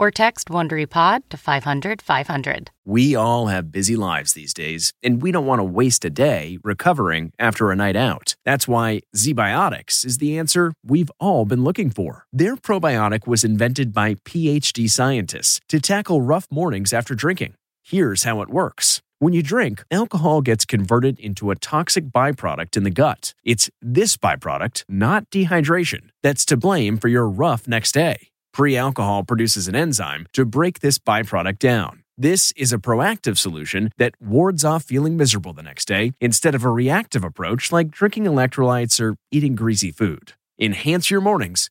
[0.00, 2.70] or text WonderyPod to 500 500.
[2.84, 6.58] We all have busy lives these days, and we don't want to waste a day
[6.64, 8.34] recovering after a night out.
[8.44, 12.24] That's why ZBiotics is the answer we've all been looking for.
[12.32, 17.54] Their probiotic was invented by PhD scientists to tackle rough mornings after drinking.
[17.84, 19.02] Here's how it works.
[19.18, 23.34] When you drink, alcohol gets converted into a toxic byproduct in the gut.
[23.44, 28.30] It's this byproduct, not dehydration, that's to blame for your rough next day.
[28.52, 32.02] Pre alcohol produces an enzyme to break this byproduct down.
[32.18, 36.64] This is a proactive solution that wards off feeling miserable the next day instead of
[36.64, 40.34] a reactive approach like drinking electrolytes or eating greasy food.
[40.58, 41.70] Enhance your mornings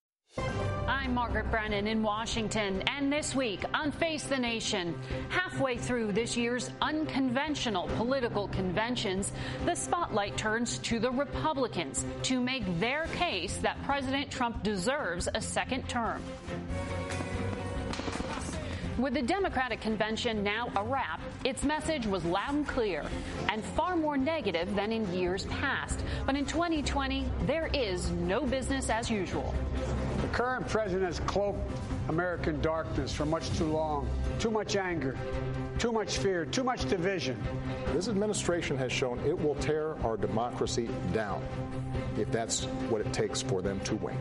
[0.37, 6.37] I'm Margaret Brennan in Washington, and this week on Face the Nation, halfway through this
[6.37, 9.33] year's unconventional political conventions,
[9.65, 15.41] the spotlight turns to the Republicans to make their case that President Trump deserves a
[15.41, 16.23] second term.
[18.97, 23.05] With the Democratic convention now a wrap, its message was loud and clear
[23.49, 26.03] and far more negative than in years past.
[26.25, 29.55] But in 2020, there is no business as usual.
[30.21, 31.71] The current president has cloaked
[32.09, 34.09] American darkness for much too long.
[34.39, 35.17] Too much anger,
[35.79, 37.41] too much fear, too much division.
[37.93, 41.41] This administration has shown it will tear our democracy down
[42.17, 44.17] if that's what it takes for them to win.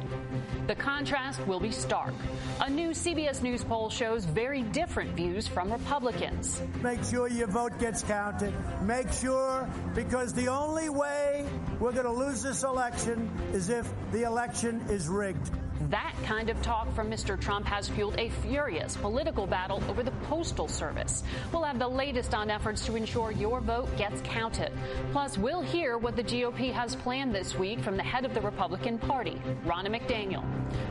[0.67, 2.15] The contrast will be stark.
[2.61, 6.61] A new CBS News poll shows very different views from Republicans.
[6.83, 8.55] Make sure your vote gets counted.
[8.83, 11.47] Make sure, because the only way
[11.79, 15.51] we're going to lose this election is if the election is rigged.
[15.89, 17.41] That kind of talk from Mr.
[17.41, 21.23] Trump has fueled a furious political battle over the Postal Service.
[21.53, 24.73] We'll have the latest on efforts to ensure your vote gets counted.
[25.13, 28.43] Plus, we'll hear what the GOP has planned this week from the head of the
[28.43, 30.45] Republican Party, Ronna McDaniel.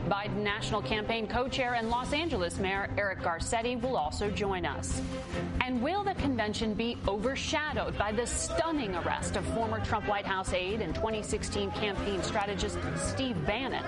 [0.08, 5.00] Biden National Campaign co chair and Los Angeles Mayor Eric Garcetti will also join us.
[5.60, 10.52] And will the convention be overshadowed by the stunning arrest of former Trump White House
[10.52, 13.84] aide and 2016 campaign strategist Steve Bannon?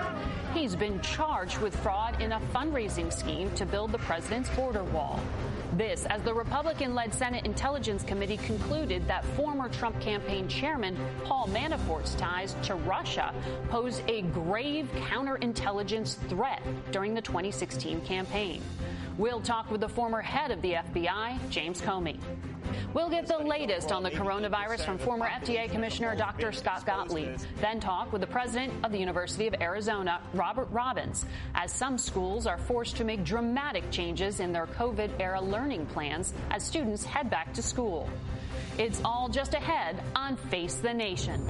[0.53, 5.19] He's been charged with fraud in a fundraising scheme to build the president's border wall.
[5.73, 11.47] This, as the Republican led Senate Intelligence Committee concluded that former Trump campaign chairman Paul
[11.47, 13.33] Manafort's ties to Russia
[13.69, 16.61] pose a grave counterintelligence threat
[16.91, 18.61] during the 2016 campaign.
[19.17, 22.19] We'll talk with the former head of the FBI, James Comey.
[22.93, 26.51] We'll get the latest on the coronavirus from former FDA Commissioner Dr.
[26.51, 27.37] Scott Gottlieb.
[27.61, 31.25] Then talk with the president of the University of Arizona, Robert Robbins,
[31.55, 36.33] as some schools are forced to make dramatic changes in their COVID era learning plans
[36.51, 38.09] as students head back to school.
[38.77, 41.47] It's all just ahead on Face the Nation.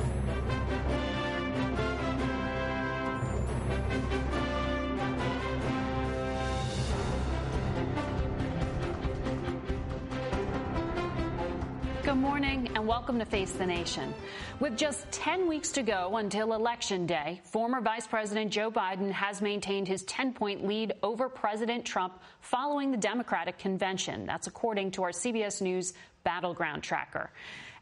[12.23, 14.13] Morning and welcome to Face the Nation.
[14.61, 19.41] With just 10 weeks to go until Election Day, former Vice President Joe Biden has
[19.41, 24.25] maintained his 10 point lead over President Trump following the Democratic convention.
[24.25, 25.93] That's according to our CBS News
[26.23, 27.29] Battleground Tracker.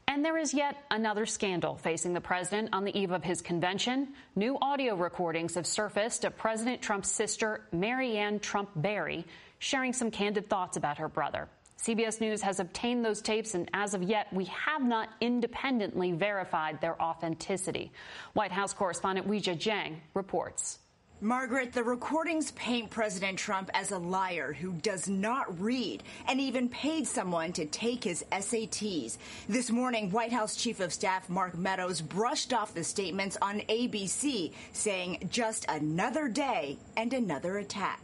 [0.08, 4.08] And there is yet another scandal facing the president on the eve of his convention.
[4.36, 9.24] New audio recordings have surfaced of President Trump's sister, Maryanne Trump Barry,
[9.60, 11.48] sharing some candid thoughts about her brother.
[11.82, 16.80] CBS News has obtained those tapes, and as of yet, we have not independently verified
[16.80, 17.92] their authenticity.
[18.34, 20.78] White House correspondent Weijia Jiang reports.
[21.22, 26.70] Margaret, the recordings paint President Trump as a liar who does not read and even
[26.70, 29.18] paid someone to take his SATs.
[29.50, 34.52] This morning, White House Chief of Staff Mark Meadows brushed off the statements on ABC,
[34.74, 38.02] saying just another day and another attack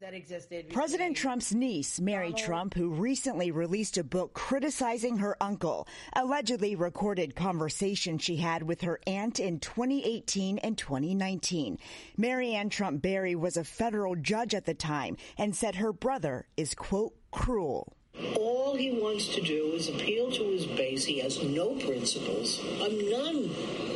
[0.00, 0.70] that existed.
[0.72, 7.34] President Trump's niece, Mary Trump, who recently released a book criticizing her uncle, allegedly recorded
[7.34, 11.78] conversations she had with her aunt in 2018 and 2019.
[12.18, 16.74] Maryanne Trump Barry was a federal judge at the time and said her brother is,
[16.74, 17.94] quote, cruel.
[18.34, 21.04] All he wants to do is appeal to his base.
[21.04, 22.60] He has no principles.
[22.82, 23.50] I'm none,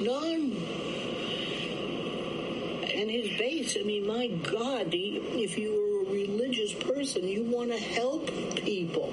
[0.05, 1.01] none
[3.01, 3.77] and his base.
[3.79, 5.90] I mean, my God, if you were a
[6.51, 8.27] religious person, you want to help
[8.57, 9.13] people,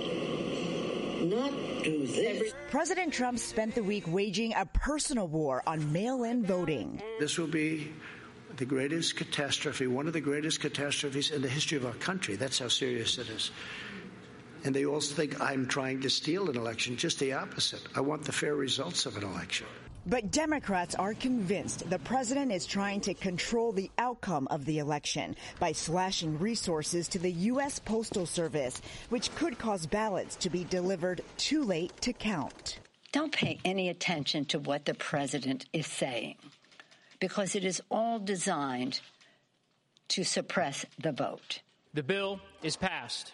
[1.22, 1.52] not
[1.84, 2.54] do this.
[2.72, 7.02] President Trump spent the week waging a personal war on mail in voting.
[7.20, 7.92] This will be
[8.58, 12.36] the greatest catastrophe, one of the greatest catastrophes in the history of our country.
[12.36, 13.52] That's how serious it is.
[14.64, 16.98] And they also think I'm trying to steal an election.
[16.98, 17.82] Just the opposite.
[17.96, 19.68] I want the fair results of an election.
[20.10, 25.36] But Democrats are convinced the president is trying to control the outcome of the election
[25.60, 27.78] by slashing resources to the U.S.
[27.80, 32.80] Postal Service, which could cause ballots to be delivered too late to count.
[33.12, 36.38] Don't pay any attention to what the president is saying
[37.20, 39.02] because it is all designed
[40.08, 41.62] to suppress the vote.
[41.94, 43.34] The bill is passed.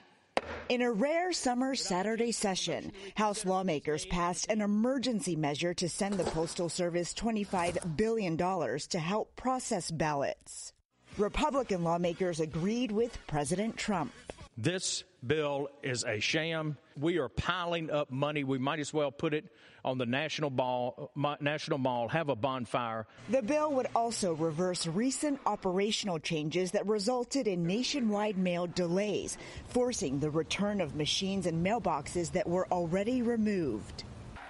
[0.74, 6.24] In a rare summer Saturday session, House lawmakers passed an emergency measure to send the
[6.24, 10.74] Postal Service $25 billion to help process ballots.
[11.20, 14.12] Republican lawmakers agreed with President Trump.
[14.58, 16.78] This bill is a sham.
[17.00, 18.44] We are piling up money.
[18.44, 19.46] We might as well put it
[19.84, 21.12] on the National Mall,
[21.42, 23.08] National Mall, have a bonfire.
[23.30, 29.38] The bill would also reverse recent operational changes that resulted in nationwide mail delays,
[29.70, 34.04] forcing the return of machines and mailboxes that were already removed.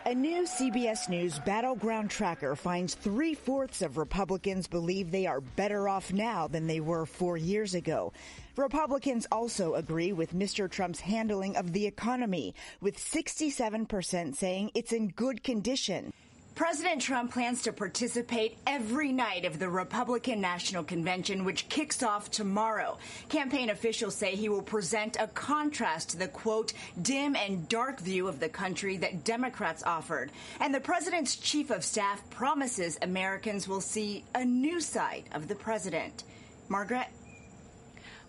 [0.05, 5.87] A new CBS News battleground tracker finds three fourths of Republicans believe they are better
[5.87, 8.11] off now than they were four years ago.
[8.55, 10.69] Republicans also agree with Mr.
[10.69, 16.13] Trump's handling of the economy, with 67% saying it's in good condition.
[16.53, 22.29] President Trump plans to participate every night of the Republican National Convention, which kicks off
[22.29, 22.99] tomorrow.
[23.27, 28.27] Campaign officials say he will present a contrast to the quote, dim and dark view
[28.27, 30.31] of the country that Democrats offered.
[30.59, 35.55] And the president's chief of staff promises Americans will see a new side of the
[35.55, 36.23] president.
[36.69, 37.07] Margaret?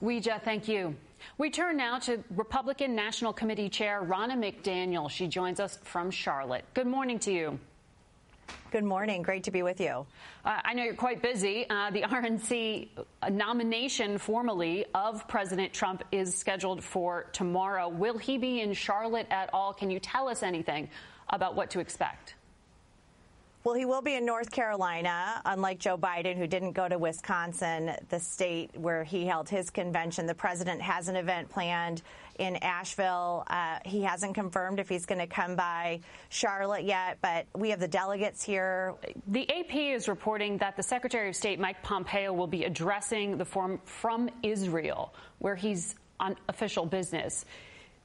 [0.03, 0.97] Weijia, thank you.
[1.39, 5.11] We turn now to Republican National Committee Chair Ronna McDaniel.
[5.11, 6.65] She joins us from Charlotte.
[6.75, 7.59] Good morning to you.
[8.71, 9.23] Good morning.
[9.23, 10.05] Great to be with you.
[10.45, 11.65] Uh, I know you're quite busy.
[11.71, 12.89] Uh, the RNC
[13.31, 17.89] nomination formally of President Trump is scheduled for tomorrow.
[17.89, 19.73] Will he be in Charlotte at all?
[19.73, 20.91] Can you tell us anything
[21.31, 22.34] about what to expect?
[23.65, 27.93] Well, he will be in North Carolina, unlike Joe Biden, who didn't go to Wisconsin,
[28.11, 30.27] the state where he held his convention.
[30.27, 32.03] The president has an event planned
[32.39, 33.45] in Asheville.
[33.47, 37.81] Uh, he hasn't confirmed if he's going to come by Charlotte yet, but we have
[37.81, 38.97] the delegates here.
[39.29, 43.47] The AP is reporting that the Secretary of State, Mike Pompeo, will be addressing the
[43.47, 47.47] forum from Israel, where he's on official business.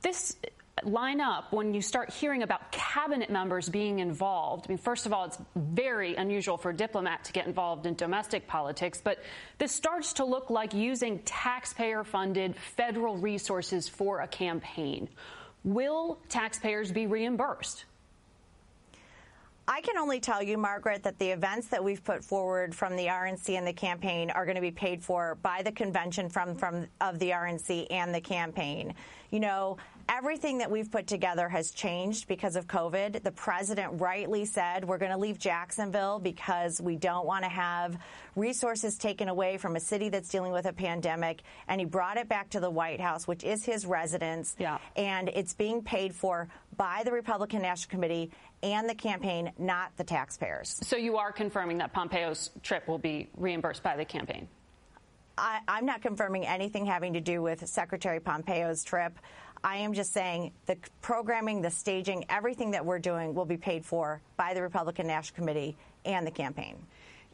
[0.01, 0.37] This
[0.85, 4.65] line up when you start hearing about cabinet members being involved.
[4.67, 7.95] I mean, first of all, it's very unusual for a diplomat to get involved in
[7.95, 9.19] domestic politics, but
[9.57, 15.09] this starts to look like using taxpayer funded federal resources for a campaign.
[15.63, 17.85] Will taxpayers be reimbursed?
[19.71, 23.05] I can only tell you, Margaret, that the events that we've put forward from the
[23.05, 26.87] RNC and the campaign are going to be paid for by the convention from, from
[26.99, 28.95] of the RNC and the campaign.
[29.29, 29.77] You know,
[30.09, 33.21] everything that we've put together has changed because of COVID.
[33.21, 37.95] The president rightly said we're going to leave Jacksonville because we don't want to have
[38.35, 41.43] resources taken away from a city that's dealing with a pandemic.
[41.67, 44.55] And he brought it back to the White House, which is his residence.
[44.57, 44.79] Yeah.
[44.95, 48.31] And it's being paid for by the Republican National Committee
[48.63, 50.79] and the campaign, not the taxpayers.
[50.83, 54.47] So you are confirming that Pompeo's trip will be reimbursed by the campaign?
[55.37, 59.17] I, am not confirming anything having to do with Secretary Pompeo's trip.
[59.63, 63.85] I am just saying the programming, the staging, everything that we're doing will be paid
[63.85, 66.75] for by the Republican National Committee and the campaign.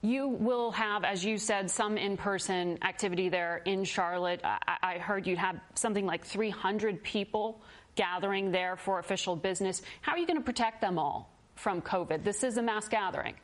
[0.02, 4.42] You will have, as you said, some in person activity there in Charlotte.
[4.44, 7.62] I, I heard you'd have something like 300 people
[7.96, 9.82] gathering there for official business.
[10.02, 12.24] How are you going to protect them all from COVID?
[12.24, 13.36] This is a mass gathering.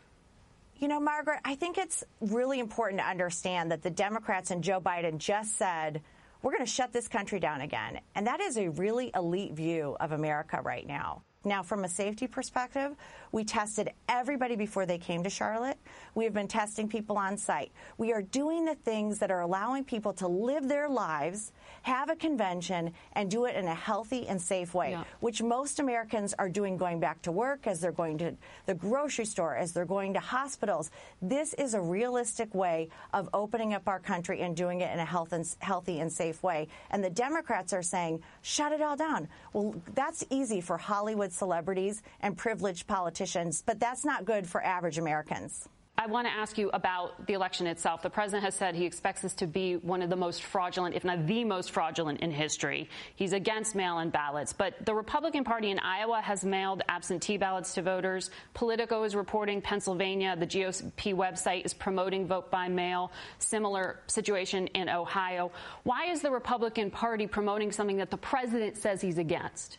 [0.78, 4.82] You know, Margaret, I think it's really important to understand that the Democrats and Joe
[4.82, 6.02] Biden just said,
[6.42, 8.00] we're going to shut this country down again.
[8.16, 11.22] And that is a really elite view of America right now.
[11.44, 12.96] Now, from a safety perspective,
[13.32, 15.78] we tested everybody before they came to Charlotte.
[16.14, 17.72] We have been testing people on site.
[17.98, 22.16] We are doing the things that are allowing people to live their lives, have a
[22.16, 25.04] convention, and do it in a healthy and safe way, yeah.
[25.20, 28.36] which most Americans are doing going back to work, as they're going to
[28.68, 30.92] the grocery store, as they're going to hospitals.
[31.24, 35.06] This is a realistic way of opening up our country and doing it in a
[35.06, 36.68] health and, healthy and safe way.
[36.92, 39.28] And the Democrats are saying, shut it all down.
[39.54, 44.98] Well, that's easy for Hollywood celebrities and privileged politicians but that's not good for average
[44.98, 45.68] Americans.
[45.98, 48.02] I want to ask you about the election itself.
[48.02, 51.04] The president has said he expects this to be one of the most fraudulent, if
[51.04, 52.90] not the most fraudulent in history.
[53.16, 54.52] He's against mail in ballots.
[54.52, 58.32] But the Republican Party in Iowa has mailed absentee ballots to voters.
[58.56, 60.36] Politico is reporting Pennsylvania.
[60.36, 63.12] The GOP website is promoting vote by mail.
[63.38, 65.52] Similar situation in Ohio.
[65.84, 69.78] Why is the Republican Party promoting something that the president says he's against?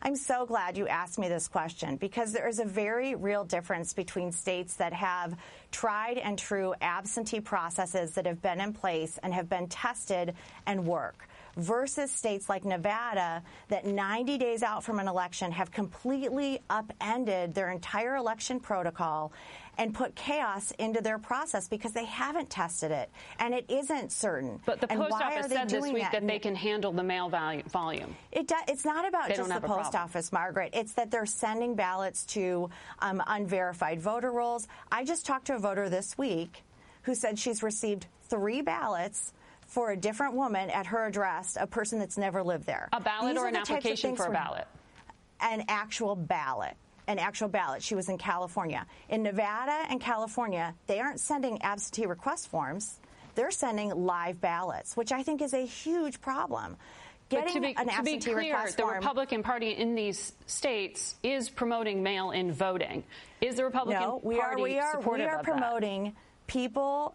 [0.00, 3.92] I'm so glad you asked me this question because there is a very real difference
[3.92, 5.36] between states that have
[5.72, 10.34] tried and true absentee processes that have been in place and have been tested
[10.66, 16.60] and work versus states like Nevada that 90 days out from an election have completely
[16.70, 19.32] upended their entire election protocol
[19.78, 24.60] and put chaos into their process because they haven't tested it and it isn't certain.
[24.66, 26.12] But the and post office said this week that?
[26.12, 26.26] that?
[26.26, 28.16] they can handle the mail volume.
[28.32, 30.70] It do, it's not about they just the post office, Margaret.
[30.74, 32.68] It's that they're sending ballots to
[32.98, 34.66] um, unverified voter rolls.
[34.90, 36.64] I just talked to a voter this week
[37.02, 39.32] who said she's received three ballots
[39.66, 42.88] for a different woman at her address, a person that's never lived there.
[42.92, 44.66] A ballot These or an application for a ballot?
[45.40, 46.76] An actual ballot
[47.08, 47.82] an actual ballot.
[47.82, 48.86] She was in California.
[49.08, 53.00] In Nevada and California, they aren't sending absentee request forms.
[53.34, 56.76] They're sending live ballots, which I think is a huge problem.
[57.30, 61.50] Getting to be, an to be clear, the form, Republican Party in these states is
[61.50, 63.04] promoting mail-in voting.
[63.40, 66.14] Is the Republican no, we Party are, we are, supportive we are promoting that?
[66.46, 67.14] people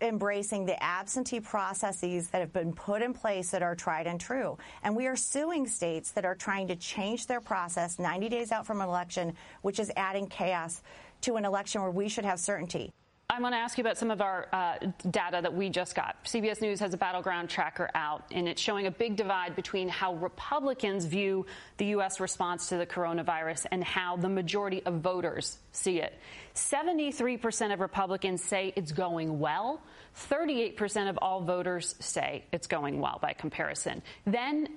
[0.00, 4.58] embracing the absentee processes that have been put in place that are tried and true.
[4.82, 8.66] And we are suing states that are trying to change their process 90 days out
[8.66, 10.82] from an election, which is adding chaos
[11.22, 12.92] to an election where we should have certainty.
[13.28, 14.76] I want to ask you about some of our uh,
[15.10, 16.22] data that we just got.
[16.24, 20.14] CBS News has a battleground tracker out, and it's showing a big divide between how
[20.14, 21.44] Republicans view
[21.76, 22.20] the U.S.
[22.20, 26.16] response to the coronavirus and how the majority of voters see it.
[26.54, 29.82] 73% of Republicans say it's going well.
[30.30, 34.02] 38% of all voters say it's going well by comparison.
[34.24, 34.68] Then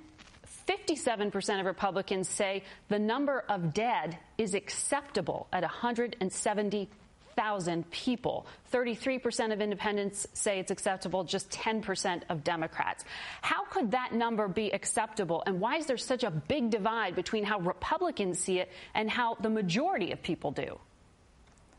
[0.68, 6.88] 57% of Republicans say the number of dead is acceptable at 170
[7.40, 8.46] thousand people.
[8.70, 13.02] 33% of independents say it's acceptable, just 10% of Democrats.
[13.40, 15.42] How could that number be acceptable?
[15.46, 19.36] And why is there such a big divide between how Republicans see it and how
[19.40, 20.78] the majority of people do?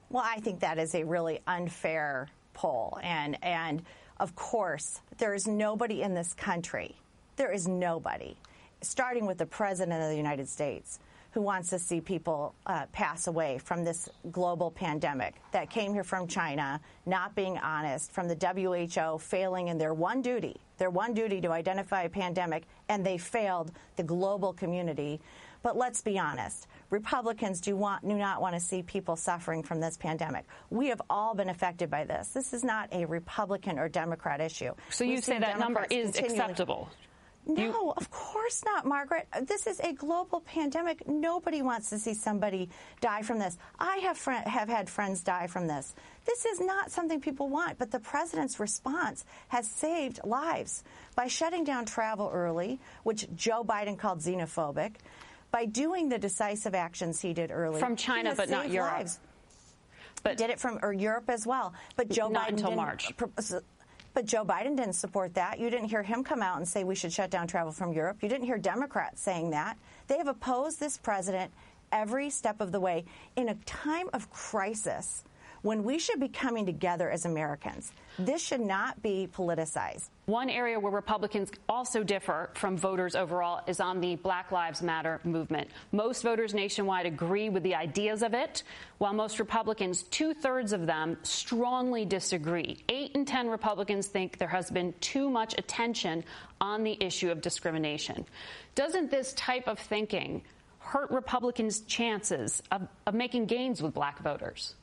[0.10, 2.98] Well, I think that is a really unfair poll.
[3.04, 3.84] And, and
[4.20, 6.96] of course, there is nobody in this country,
[7.36, 8.36] there is nobody,
[8.82, 10.98] starting with the President of the United States,
[11.32, 16.04] who wants to see people uh, pass away from this global pandemic that came here
[16.04, 21.14] from China, not being honest, from the WHO failing in their one duty, their one
[21.14, 25.22] duty to identify a pandemic, and they failed the global community.
[25.64, 26.68] But let's be honest.
[26.90, 30.46] Republicans do, want, do not want to see people suffering from this pandemic.
[30.70, 32.30] We have all been affected by this.
[32.30, 34.74] This is not a Republican or Democrat issue.
[34.90, 36.90] So you say that number is acceptable?
[37.46, 37.94] No, you...
[37.98, 39.28] of course not, Margaret.
[39.44, 41.08] This is a global pandemic.
[41.08, 42.70] Nobody wants to see somebody
[43.00, 43.58] die from this.
[43.80, 45.94] I have have had friends die from this.
[46.26, 50.84] This is not something people want, but the president's response has saved lives
[51.16, 54.96] by shutting down travel early, which Joe Biden called xenophobic,
[55.52, 58.94] by doing the decisive actions he did early from China, but not Europe.
[58.94, 59.20] Lives.
[60.24, 61.74] But did it from or Europe as well.
[61.96, 63.12] But Joe not Biden until March.
[64.14, 65.60] But Joe Biden didn't support that.
[65.60, 68.18] You didn't hear him come out and say we should shut down travel from Europe.
[68.22, 69.78] You didn't hear Democrats saying that.
[70.08, 71.52] They have opposed this president
[71.92, 75.24] every step of the way in a time of crisis
[75.62, 77.92] when we should be coming together as Americans.
[78.18, 80.10] This should not be politicized.
[80.28, 85.20] One area where Republicans also differ from voters overall is on the Black Lives Matter
[85.24, 85.70] movement.
[85.92, 88.62] Most voters nationwide agree with the ideas of it,
[89.00, 92.84] while most Republicans, two thirds of them, strongly disagree.
[92.88, 96.24] Eight in 10 Republicans think there has been too much attention
[96.62, 98.24] on the issue of discrimination.
[98.76, 100.44] Doesn't this type of thinking
[100.78, 104.76] hurt Republicans' chances of, of making gains with black voters?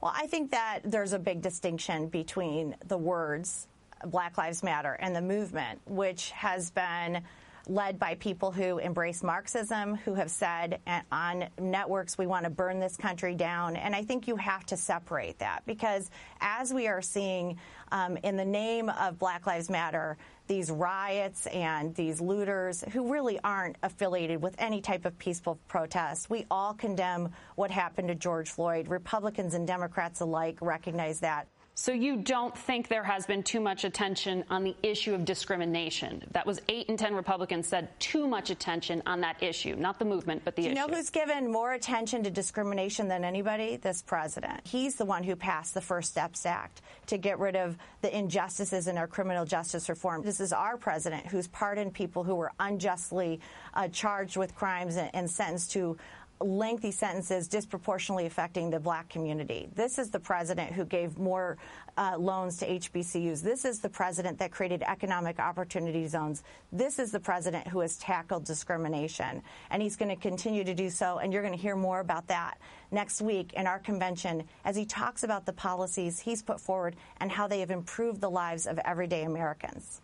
[0.00, 3.67] Well, I think that there's a big distinction between the words
[4.06, 7.22] Black Lives Matter and the movement, which has been
[7.68, 10.80] led by people who embrace Marxism, who have said
[11.12, 13.76] on networks, we want to burn this country down.
[13.76, 17.58] And I think you have to separate that because as we are seeing
[17.92, 23.38] um, in the name of Black Lives Matter, these riots and these looters who really
[23.44, 26.30] aren't affiliated with any type of peaceful protest.
[26.30, 28.88] We all condemn what happened to George Floyd.
[28.88, 31.48] Republicans and Democrats alike recognize that.
[31.80, 36.24] So you don't think there has been too much attention on the issue of discrimination?
[36.32, 40.04] That was eight and ten Republicans said too much attention on that issue, not the
[40.04, 40.88] movement, but the Do you issue.
[40.88, 43.76] know who's given more attention to discrimination than anybody?
[43.76, 44.66] This president.
[44.66, 48.88] He's the one who passed the First Steps Act to get rid of the injustices
[48.88, 50.24] in our criminal justice reform.
[50.24, 53.38] This is our president who's pardoned people who were unjustly
[53.74, 55.96] uh, charged with crimes and, and sentenced to
[56.40, 59.68] lengthy sentences disproportionately affecting the black community.
[59.74, 61.56] This is the president who gave more
[61.96, 63.42] uh, loans to HBCUs.
[63.42, 66.42] This is the president that created economic opportunity zones.
[66.72, 69.42] This is the president who has tackled discrimination.
[69.70, 71.18] And he's going to continue to do so.
[71.18, 72.58] And you're going to hear more about that
[72.90, 77.30] next week in our convention as he talks about the policies he's put forward and
[77.30, 80.00] how they have improved the lives of everyday Americans.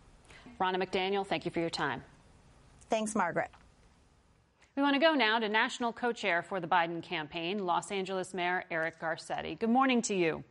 [0.59, 2.03] Ronna McDaniel, thank you for your time.
[2.89, 3.49] Thanks, Margaret.
[4.75, 8.33] We want to go now to national co chair for the Biden campaign, Los Angeles
[8.33, 9.57] Mayor Eric Garcetti.
[9.57, 10.43] Good morning to you.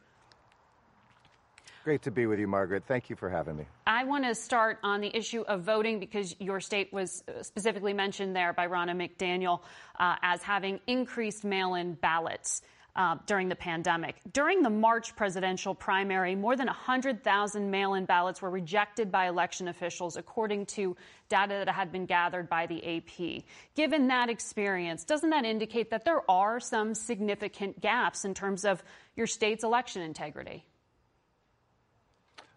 [1.85, 2.85] Great to be with you, Margaret.
[2.89, 3.67] Thank you for having me.
[3.87, 8.35] I want to start on the issue of voting because your state was specifically mentioned
[8.35, 9.61] there by Ronna McDaniel
[10.01, 12.63] uh, as having increased mail in ballots
[12.97, 14.17] uh, during the pandemic.
[14.33, 19.69] During the March presidential primary, more than 100,000 mail in ballots were rejected by election
[19.69, 20.97] officials, according to
[21.29, 23.43] data that had been gathered by the AP.
[23.75, 28.83] Given that experience, doesn't that indicate that there are some significant gaps in terms of
[29.17, 30.65] your state's election integrity?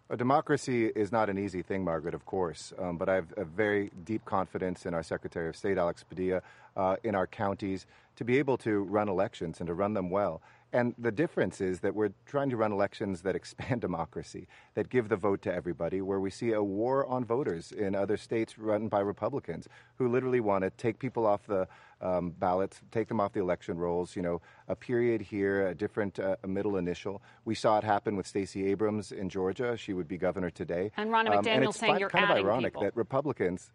[0.10, 3.44] A democracy is not an easy thing, Margaret, of course, um, but I have a
[3.44, 6.42] very deep confidence in our Secretary of State, Alex Padilla,
[6.78, 10.42] uh, in our counties, to be able to run elections and to run them well.
[10.72, 15.10] And the difference is that we're trying to run elections that expand democracy, that give
[15.10, 18.88] the vote to everybody, where we see a war on voters in other states run
[18.88, 19.68] by Republicans
[19.98, 21.68] who literally want to take people off the
[22.02, 26.20] um, ballots, take them off the election rolls, you know, a period here, a different
[26.20, 27.22] uh, a middle initial.
[27.46, 29.76] We saw it happen with Stacey Abrams in Georgia.
[29.78, 30.92] She would be governor today.
[30.98, 32.84] And McDaniel um, and it's saying fun, you're kind of ironic people.
[32.84, 33.72] that Republicans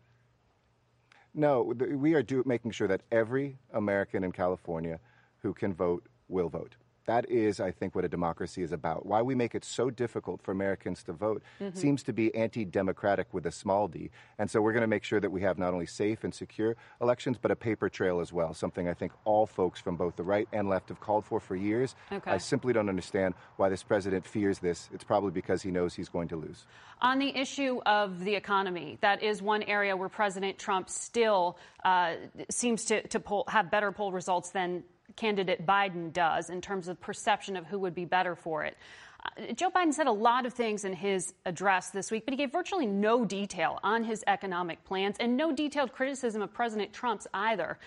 [1.34, 5.00] no, we are do, making sure that every American in California
[5.38, 6.76] who can vote will vote.
[7.06, 9.06] That is, I think, what a democracy is about.
[9.06, 11.76] Why we make it so difficult for Americans to vote mm-hmm.
[11.76, 14.10] seems to be anti democratic with a small d.
[14.38, 16.76] And so we're going to make sure that we have not only safe and secure
[17.00, 20.22] elections, but a paper trail as well, something I think all folks from both the
[20.22, 21.94] right and left have called for for years.
[22.10, 22.30] Okay.
[22.30, 24.88] I simply don't understand why this president fears this.
[24.92, 26.66] It's probably because he knows he's going to lose.
[27.00, 32.14] On the issue of the economy, that is one area where President Trump still uh,
[32.48, 34.84] seems to, to poll, have better poll results than
[35.16, 38.76] candidate Biden does in terms of perception of who would be better for it.
[39.24, 42.38] Uh, Joe Biden said a lot of things in his address this week, but he
[42.38, 47.26] gave virtually no detail on his economic plans and no detailed criticism of President Trump's
[47.32, 47.78] either.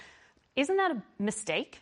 [0.55, 1.81] Isn't that a mistake?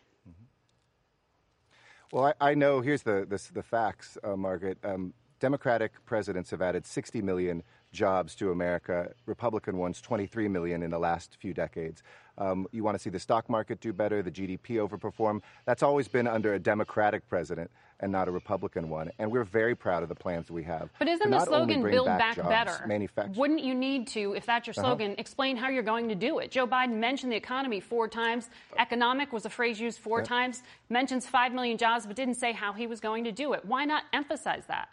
[2.11, 4.77] Well, I, I know here's the, the, the facts, uh, Margaret.
[4.83, 9.13] Um, Democratic presidents have added 60 million jobs to America.
[9.25, 12.03] Republican ones, 23 million in the last few decades.
[12.37, 15.41] Um, you want to see the stock market do better, the GDP overperform.
[15.65, 19.11] That's always been under a Democratic president and not a Republican one.
[19.19, 20.89] And we're very proud of the plans we have.
[20.97, 22.87] But isn't the slogan "Build Back, jobs, Better"?
[22.87, 23.39] Manufacture.
[23.39, 24.81] Wouldn't you need to, if that's your Uh-huh.
[24.89, 25.21] slogan, uh-huh.
[25.21, 26.49] explain how you're going to do it?
[26.49, 28.49] Joe Biden mentioned the economy four times.
[28.79, 30.25] Economic was a phrase used four Yeah.
[30.25, 30.63] times.
[30.89, 33.63] Mentions five million jobs, but didn't say how he was going to do it.
[33.63, 34.89] Why not emphasize that?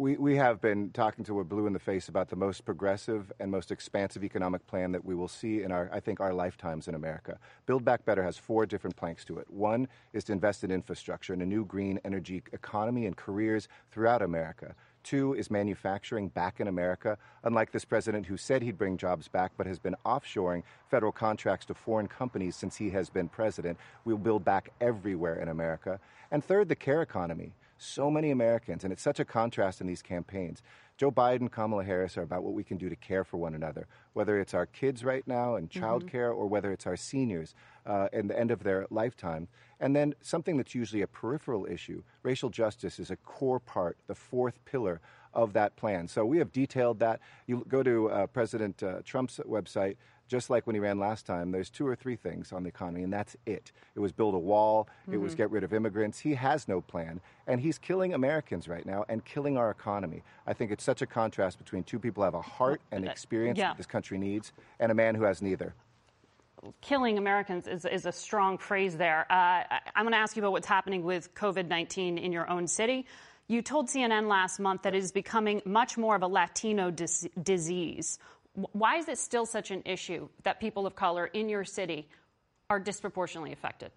[0.00, 3.32] We, we have been talking to a blue in the face about the most progressive
[3.40, 6.86] and most expansive economic plan that we will see in our, I think, our lifetimes
[6.86, 7.36] in America.
[7.66, 9.50] Build Back Better has four different planks to it.
[9.50, 14.22] One is to invest in infrastructure and a new green energy economy and careers throughout
[14.22, 14.76] America.
[15.02, 19.50] Two is manufacturing back in America, unlike this president who said he'd bring jobs back
[19.56, 23.76] but has been offshoring federal contracts to foreign companies since he has been president.
[24.04, 25.98] We'll build back everywhere in America.
[26.30, 30.02] And third, the care economy so many Americans, and it's such a contrast in these
[30.02, 30.62] campaigns.
[30.96, 33.86] Joe Biden, Kamala Harris are about what we can do to care for one another,
[34.14, 36.34] whether it's our kids right now and child Mhm.
[36.34, 37.54] or whether it's our seniors
[37.86, 39.46] uh, in the end of their lifetime.
[39.78, 44.14] And then something that's usually a peripheral issue racial justice is a core part, the
[44.16, 45.00] fourth pillar
[45.32, 46.08] of that plan.
[46.08, 47.20] So we have detailed that.
[47.46, 49.96] You go to uh, President uh, Trump's website,
[50.28, 53.02] just like when he ran last time, there's two or three things on the economy,
[53.02, 53.72] and that's it.
[53.96, 55.14] It was build a wall, mm-hmm.
[55.14, 55.38] it was mm-hmm.
[55.38, 56.18] get rid of immigrants.
[56.20, 60.22] He has no plan, and he's killing Americans right now and killing our economy.
[60.46, 63.58] I think it's such a contrast between two people who have a heart and experience
[63.58, 63.68] yeah.
[63.68, 65.74] that this country needs, and a man who has neither
[66.80, 69.24] killing Americans is, is, a strong phrase there.
[69.30, 69.62] Uh,
[69.94, 73.06] I'm going to ask you about what's happening with COVID 19 in your own city.
[73.50, 77.26] You told CNN last month that it is becoming much more of a Latino dis-
[77.42, 78.18] disease.
[78.72, 82.08] Why is it still such an issue that people of color in your city
[82.68, 83.92] are disproportionately affected?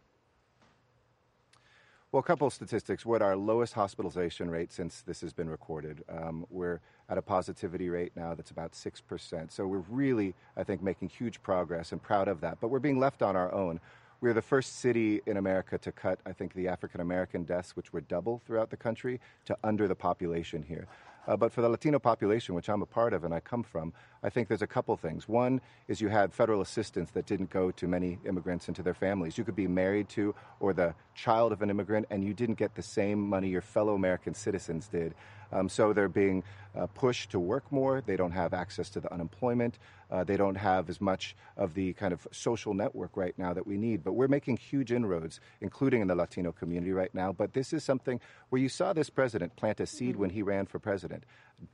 [2.12, 3.06] Well, a couple of statistics.
[3.06, 6.04] We're at our lowest hospitalization rate since this has been recorded.
[6.10, 9.52] Um, we're at a positivity rate now that's about 6%.
[9.52, 12.60] So we're really, I think, making huge progress and proud of that.
[12.60, 13.80] But we're being left on our own.
[14.19, 17.93] We're the first city in America to cut, I think, the African American deaths, which
[17.93, 20.88] were double throughout the country, to under the population here.
[21.28, 23.93] Uh, but for the Latino population, which I'm a part of and I come from,
[24.24, 25.28] I think there's a couple things.
[25.28, 28.94] One is you had federal assistance that didn't go to many immigrants and to their
[28.94, 29.38] families.
[29.38, 32.76] You could be married to or the child of an immigrant, and you didn't get
[32.76, 35.16] the same money your fellow American citizens did.
[35.52, 36.44] Um, so they're being
[36.76, 38.02] uh, pushed to work more.
[38.02, 39.80] They don't have access to the unemployment.
[40.10, 43.66] Uh, they don't have as much of the kind of social network right now that
[43.66, 44.04] we need.
[44.04, 47.34] But we're making huge inroads, including in the Latino community right now.
[47.34, 50.68] But this is something where you saw this president plant a seed when he ran
[50.68, 51.24] for president,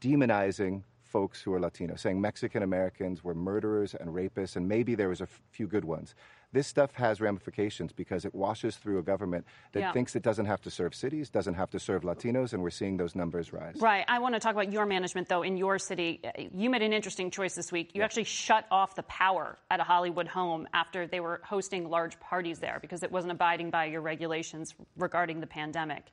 [0.01, 5.09] demonizing folks who are Latino, saying Mexican Americans were murderers and rapists, and maybe there
[5.09, 6.13] was a f- few good ones.
[6.53, 9.91] This stuff has ramifications because it washes through a government that yeah.
[9.91, 12.95] thinks it doesn't have to serve cities, doesn't have to serve Latinos, and we're seeing
[12.95, 13.75] those numbers rise.
[13.79, 14.05] Right.
[14.07, 16.21] I want to talk about your management, though, in your city.
[16.53, 17.91] You made an interesting choice this week.
[17.93, 18.05] You yeah.
[18.05, 22.59] actually shut off the power at a Hollywood home after they were hosting large parties
[22.59, 26.05] there because it wasn't abiding by your regulations regarding the pandemic.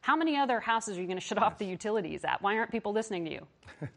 [0.00, 2.42] How many other houses are you going to shut off the utilities at?
[2.42, 3.46] Why aren't people listening to you?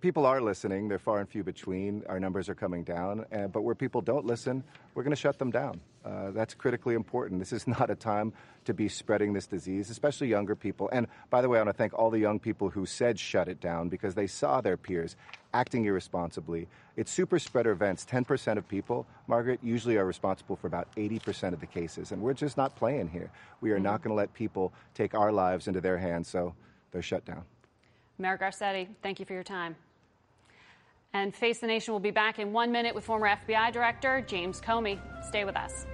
[0.00, 0.88] people are listening.
[0.88, 2.04] They're far and few between.
[2.08, 3.24] Our numbers are coming down.
[3.32, 4.62] Uh, but where people don't listen,
[4.94, 5.80] we're going to shut them down.
[6.04, 7.40] Uh, that's critically important.
[7.40, 8.32] This is not a time
[8.64, 10.88] to be spreading this disease, especially younger people.
[10.92, 13.48] And by the way, I want to thank all the young people who said shut
[13.48, 15.16] it down because they saw their peers
[15.54, 16.68] acting irresponsibly.
[16.96, 18.04] It's super spreader events.
[18.04, 22.12] 10% of people, Margaret, usually are responsible for about 80% of the cases.
[22.12, 23.30] And we're just not playing here.
[23.60, 23.84] We are mm-hmm.
[23.84, 26.54] not going to let people take our lives into their hands, so
[26.92, 27.44] they're shut down.
[28.18, 29.76] Mayor Garcetti, thank you for your time.
[31.12, 34.60] And Face the Nation will be back in one minute with former FBI Director James
[34.60, 34.98] Comey.
[35.26, 35.86] Stay with us.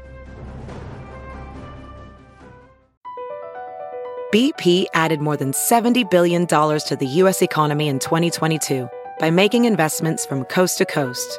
[4.33, 7.43] BP added more than $70 billion to the U.S.
[7.43, 8.89] economy in 2022
[9.21, 11.39] by making investments from coast to coast.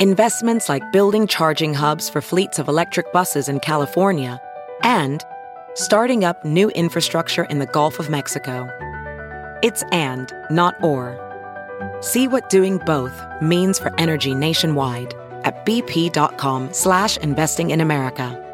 [0.00, 4.40] Investments like building charging hubs for fleets of electric buses in California
[4.82, 5.22] and
[5.74, 8.66] starting up new infrastructure in the Gulf of Mexico.
[9.60, 11.18] It's and, not or.
[12.00, 18.44] See what doing both means for energy nationwide at bp.com slash investing in America.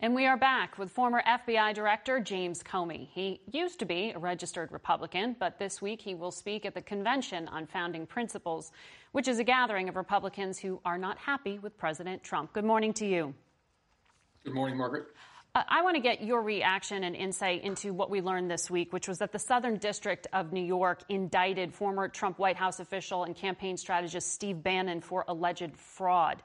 [0.00, 3.08] And we are back with former FBI Director James Comey.
[3.12, 6.82] He used to be a registered Republican, but this week he will speak at the
[6.82, 8.72] Convention on Founding Principles,
[9.12, 12.52] which is a gathering of Republicans who are not happy with President Trump.
[12.52, 13.34] Good morning to you.
[14.42, 15.04] Good morning, Margaret.
[15.54, 18.92] Uh, I want to get your reaction and insight into what we learned this week,
[18.92, 23.22] which was that the Southern District of New York indicted former Trump White House official
[23.22, 26.42] and campaign strategist Steve Bannon for alleged fraud.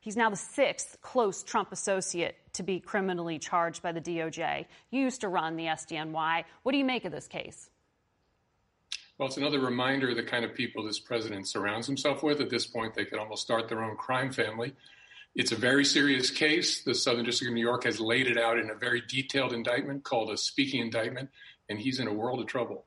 [0.00, 4.66] He's now the sixth close Trump associate to be criminally charged by the DOJ.
[4.90, 6.44] You used to run the SDNY.
[6.62, 7.70] What do you make of this case?
[9.16, 12.40] Well, it's another reminder of the kind of people this president surrounds himself with.
[12.40, 14.74] At this point, they could almost start their own crime family.
[15.34, 16.82] It's a very serious case.
[16.82, 20.02] The Southern District of New York has laid it out in a very detailed indictment
[20.02, 21.30] called a speaking indictment,
[21.68, 22.84] and he's in a world of trouble.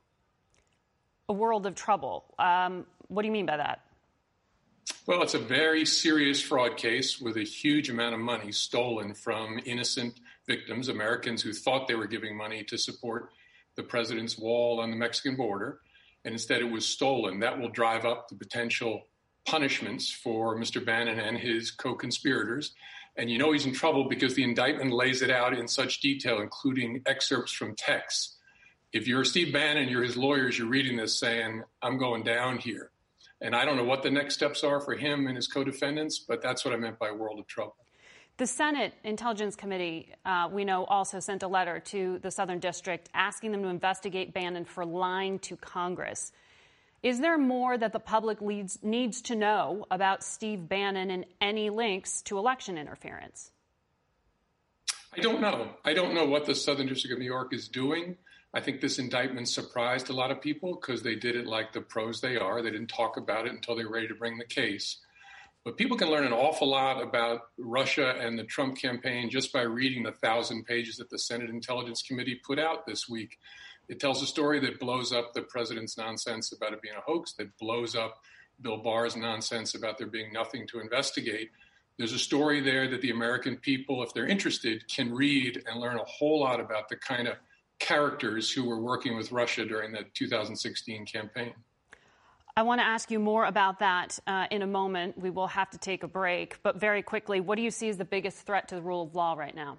[1.29, 2.25] A world of trouble.
[2.37, 3.81] Um, what do you mean by that?
[5.05, 9.59] Well, it's a very serious fraud case with a huge amount of money stolen from
[9.65, 13.29] innocent victims, Americans who thought they were giving money to support
[13.75, 15.79] the president's wall on the Mexican border,
[16.25, 17.39] and instead it was stolen.
[17.39, 19.07] That will drive up the potential
[19.45, 20.83] punishments for Mr.
[20.83, 22.73] Bannon and his co conspirators.
[23.15, 26.41] And you know he's in trouble because the indictment lays it out in such detail,
[26.41, 28.37] including excerpts from texts.
[28.91, 32.91] If you're Steve Bannon, you're his lawyers, you're reading this saying, I'm going down here.
[33.41, 36.19] And I don't know what the next steps are for him and his co defendants,
[36.19, 37.75] but that's what I meant by world of trouble.
[38.37, 43.07] The Senate Intelligence Committee, uh, we know, also sent a letter to the Southern District
[43.13, 46.31] asking them to investigate Bannon for lying to Congress.
[47.03, 51.69] Is there more that the public leads, needs to know about Steve Bannon and any
[51.69, 53.51] links to election interference?
[55.15, 55.69] I don't know.
[55.83, 58.15] I don't know what the Southern District of New York is doing.
[58.53, 61.81] I think this indictment surprised a lot of people because they did it like the
[61.81, 62.61] pros they are.
[62.61, 64.99] They didn't talk about it until they were ready to bring the case.
[65.65, 69.61] But people can learn an awful lot about Russia and the Trump campaign just by
[69.61, 73.37] reading the thousand pages that the Senate Intelligence Committee put out this week.
[73.89, 77.33] It tells a story that blows up the president's nonsense about it being a hoax,
[77.33, 78.21] that blows up
[78.61, 81.51] Bill Barr's nonsense about there being nothing to investigate.
[81.97, 85.97] There's a story there that the American people, if they're interested, can read and learn
[85.97, 87.35] a whole lot about the kind of
[87.79, 91.53] characters who were working with Russia during the 2016 campaign.
[92.55, 95.17] I want to ask you more about that uh, in a moment.
[95.17, 96.61] We will have to take a break.
[96.61, 99.15] But very quickly, what do you see as the biggest threat to the rule of
[99.15, 99.77] law right now?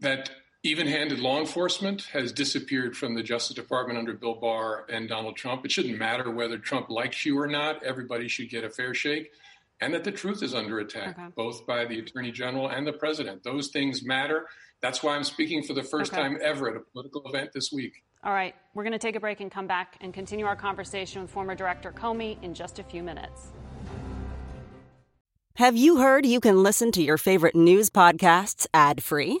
[0.00, 0.30] That
[0.64, 5.36] even handed law enforcement has disappeared from the Justice Department under Bill Barr and Donald
[5.36, 5.64] Trump.
[5.64, 9.32] It shouldn't matter whether Trump likes you or not, everybody should get a fair shake.
[9.80, 11.28] And that the truth is under attack, okay.
[11.34, 13.42] both by the Attorney General and the President.
[13.42, 14.46] Those things matter.
[14.80, 16.22] That's why I'm speaking for the first okay.
[16.22, 18.04] time ever at a political event this week.
[18.22, 21.22] All right, we're going to take a break and come back and continue our conversation
[21.22, 23.48] with former Director Comey in just a few minutes.
[25.56, 29.40] Have you heard you can listen to your favorite news podcasts ad free?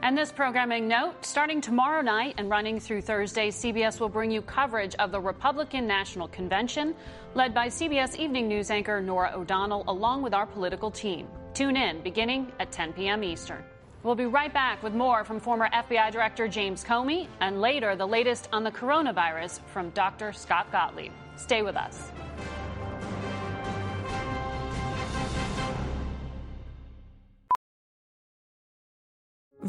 [0.00, 4.40] And this programming note starting tomorrow night and running through Thursday, CBS will bring you
[4.42, 6.94] coverage of the Republican National Convention,
[7.34, 11.26] led by CBS Evening News anchor Norah O'Donnell, along with our political team.
[11.52, 13.24] Tune in beginning at 10 p.m.
[13.24, 13.64] Eastern.
[14.04, 18.06] We'll be right back with more from former FBI Director James Comey and later the
[18.06, 20.32] latest on the coronavirus from Dr.
[20.32, 21.12] Scott Gottlieb.
[21.36, 22.12] Stay with us.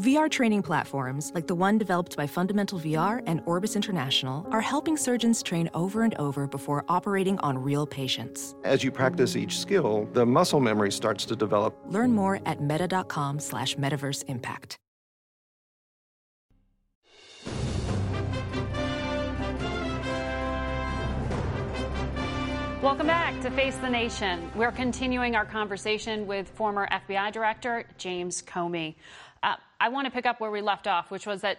[0.00, 4.96] VR training platforms, like the one developed by Fundamental VR and Orbis International, are helping
[4.96, 8.54] surgeons train over and over before operating on real patients.
[8.64, 11.78] As you practice each skill, the muscle memory starts to develop.
[11.84, 14.78] Learn more at meta.com slash metaverse impact.
[22.82, 24.50] Welcome back to Face the Nation.
[24.54, 28.94] We're continuing our conversation with former FBI Director James Comey.
[29.42, 31.58] Uh, I want to pick up where we left off, which was that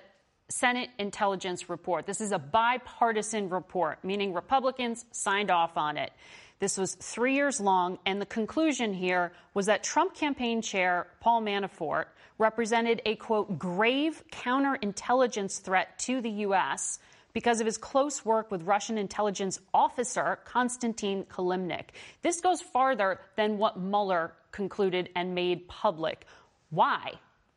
[0.50, 2.06] Senate intelligence report.
[2.06, 6.12] This is a bipartisan report, meaning Republicans signed off on it.
[6.60, 11.42] This was three years long, and the conclusion here was that Trump campaign chair Paul
[11.42, 12.06] Manafort
[12.38, 17.00] represented a quote, grave counterintelligence threat to the U.S.
[17.34, 21.90] because of his close work with Russian intelligence officer Konstantin Kilimnik.
[22.22, 26.26] This goes farther than what Mueller concluded and made public.
[26.70, 27.14] Why?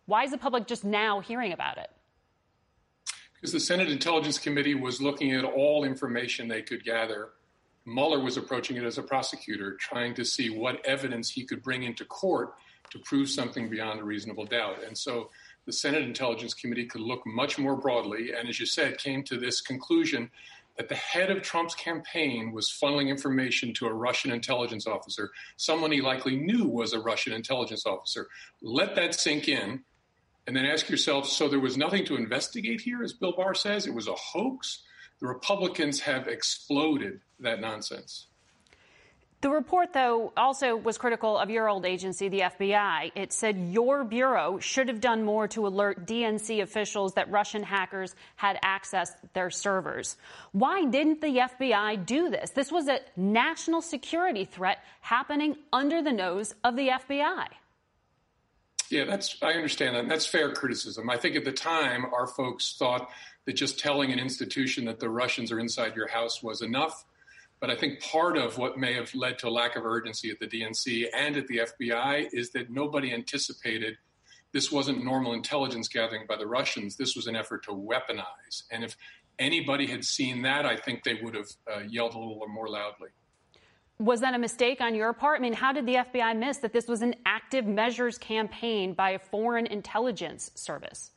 [0.06, 1.90] Why is the public just now hearing about it?
[3.34, 7.30] Because the Senate Intelligence Committee was looking at all information they could gather.
[7.86, 11.82] Mueller was approaching it as a prosecutor, trying to see what evidence he could bring
[11.82, 12.54] into court
[12.90, 14.82] to prove something beyond a reasonable doubt.
[14.86, 15.30] And so
[15.66, 19.36] the Senate Intelligence Committee could look much more broadly, and as you said, came to
[19.38, 20.30] this conclusion
[20.76, 25.92] that the head of Trump's campaign was funneling information to a Russian intelligence officer, someone
[25.92, 28.28] he likely knew was a Russian intelligence officer.
[28.60, 29.84] Let that sink in
[30.46, 33.86] and then ask yourself so there was nothing to investigate here, as Bill Barr says,
[33.86, 34.82] it was a hoax.
[35.20, 38.26] The Republicans have exploded that nonsense.
[39.44, 43.12] The report, though, also was critical of your old agency, the FBI.
[43.14, 48.14] It said your bureau should have done more to alert DNC officials that Russian hackers
[48.36, 50.16] had accessed their servers.
[50.52, 52.52] Why didn't the FBI do this?
[52.52, 57.48] This was a national security threat happening under the nose of the FBI.
[58.90, 60.02] Yeah, that's I understand that.
[60.02, 61.08] And that's fair criticism.
[61.10, 63.08] I think at the time our folks thought
[63.46, 67.04] that just telling an institution that the Russians are inside your house was enough.
[67.60, 70.38] But I think part of what may have led to a lack of urgency at
[70.38, 73.96] the DNC and at the FBI is that nobody anticipated
[74.52, 76.96] this wasn't normal intelligence gathering by the Russians.
[76.96, 78.64] This was an effort to weaponize.
[78.70, 78.96] And if
[79.38, 83.08] anybody had seen that, I think they would have uh, yelled a little more loudly.
[83.98, 85.38] Was that a mistake on your part?
[85.38, 89.10] I mean, how did the FBI miss that this was an active measures campaign by
[89.10, 91.12] a foreign intelligence service?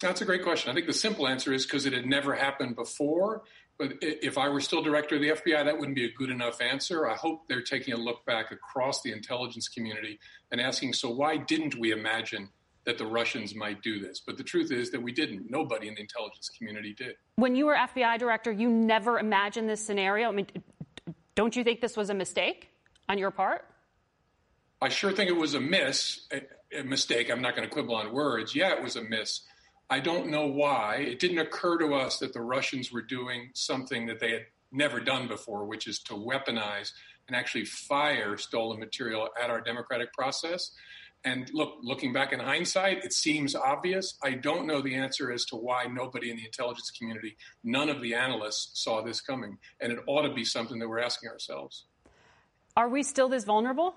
[0.00, 0.70] That's a great question.
[0.70, 3.42] I think the simple answer is because it had never happened before.
[3.78, 6.60] But if I were still director of the FBI, that wouldn't be a good enough
[6.60, 7.08] answer.
[7.08, 10.18] I hope they're taking a look back across the intelligence community
[10.50, 12.48] and asking, so why didn't we imagine
[12.86, 14.20] that the Russians might do this.
[14.24, 15.50] But the truth is that we didn't.
[15.50, 17.16] Nobody in the intelligence community did.
[17.34, 20.28] When you were FBI director, you never imagined this scenario.
[20.28, 20.46] I mean,
[21.36, 22.70] don't you think this was a mistake
[23.08, 23.64] on your part?
[24.82, 27.30] I sure think it was a miss, a, a mistake.
[27.30, 28.54] I'm not going to quibble on words.
[28.54, 29.42] Yeah, it was a miss.
[29.88, 30.96] I don't know why.
[30.96, 34.98] It didn't occur to us that the Russians were doing something that they had never
[34.98, 36.90] done before, which is to weaponize
[37.28, 40.72] and actually fire stolen material at our democratic process.
[41.24, 44.16] And look, looking back in hindsight, it seems obvious.
[44.22, 48.00] I don't know the answer as to why nobody in the intelligence community, none of
[48.00, 49.58] the analysts saw this coming.
[49.80, 51.86] And it ought to be something that we're asking ourselves.
[52.76, 53.94] Are we still this vulnerable?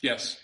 [0.00, 0.38] Yes.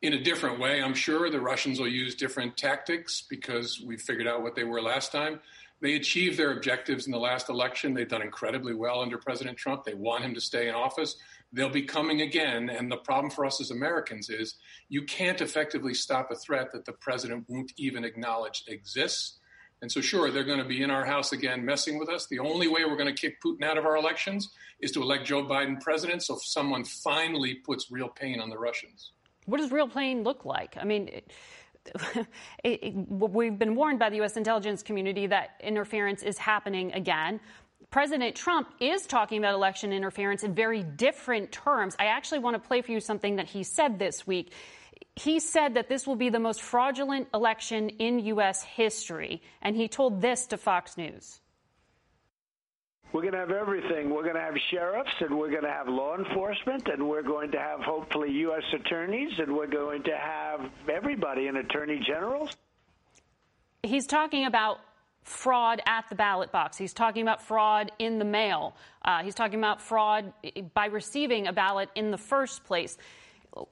[0.00, 4.28] In a different way, I'm sure the Russians will use different tactics because we figured
[4.28, 5.40] out what they were last time.
[5.80, 7.94] They achieved their objectives in the last election.
[7.94, 9.84] They've done incredibly well under President Trump.
[9.84, 11.16] They want him to stay in office.
[11.52, 12.68] They'll be coming again.
[12.68, 14.56] And the problem for us as Americans is
[14.88, 19.38] you can't effectively stop a threat that the president won't even acknowledge exists.
[19.80, 22.26] And so, sure, they're going to be in our house again messing with us.
[22.26, 25.26] The only way we're going to kick Putin out of our elections is to elect
[25.26, 29.12] Joe Biden president so someone finally puts real pain on the Russians.
[29.46, 30.76] What does real pain look like?
[30.78, 31.08] I mean,
[32.64, 34.36] it, it, we've been warned by the U.S.
[34.36, 37.40] intelligence community that interference is happening again.
[37.90, 41.96] President Trump is talking about election interference in very different terms.
[41.98, 44.52] I actually want to play for you something that he said this week.
[45.16, 48.62] He said that this will be the most fraudulent election in U.S.
[48.62, 51.40] history, and he told this to Fox News.
[53.12, 54.10] We're going to have everything.
[54.10, 57.50] We're going to have sheriffs, and we're going to have law enforcement, and we're going
[57.52, 58.62] to have hopefully U.S.
[58.74, 60.60] attorneys, and we're going to have
[60.92, 62.54] everybody and attorney generals.
[63.82, 64.78] He's talking about
[65.22, 66.76] fraud at the ballot box.
[66.76, 68.76] He's talking about fraud in the mail.
[69.02, 70.32] Uh, he's talking about fraud
[70.74, 72.98] by receiving a ballot in the first place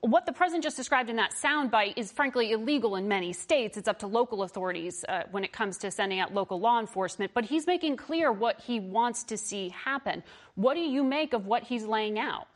[0.00, 3.76] what the president just described in that soundbite is frankly illegal in many states.
[3.76, 7.32] It's up to local authorities uh, when it comes to sending out local law enforcement.
[7.34, 10.22] But he's making clear what he wants to see happen.
[10.54, 12.48] What do you make of what he's laying out?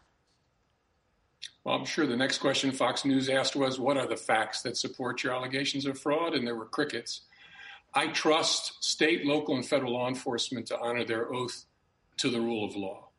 [1.64, 4.76] Well, I'm sure the next question Fox News asked was, What are the facts that
[4.76, 6.34] support your allegations of fraud?
[6.34, 7.22] And there were crickets.
[7.92, 11.66] I trust state, local, and federal law enforcement to honor their oath
[12.18, 13.09] to the rule of law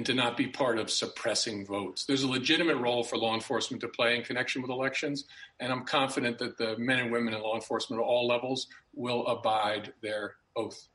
[0.00, 2.06] and to not be part of suppressing votes.
[2.06, 5.26] There's a legitimate role for law enforcement to play in connection with elections,
[5.60, 9.26] and I'm confident that the men and women in law enforcement at all levels will
[9.26, 10.88] abide their oath.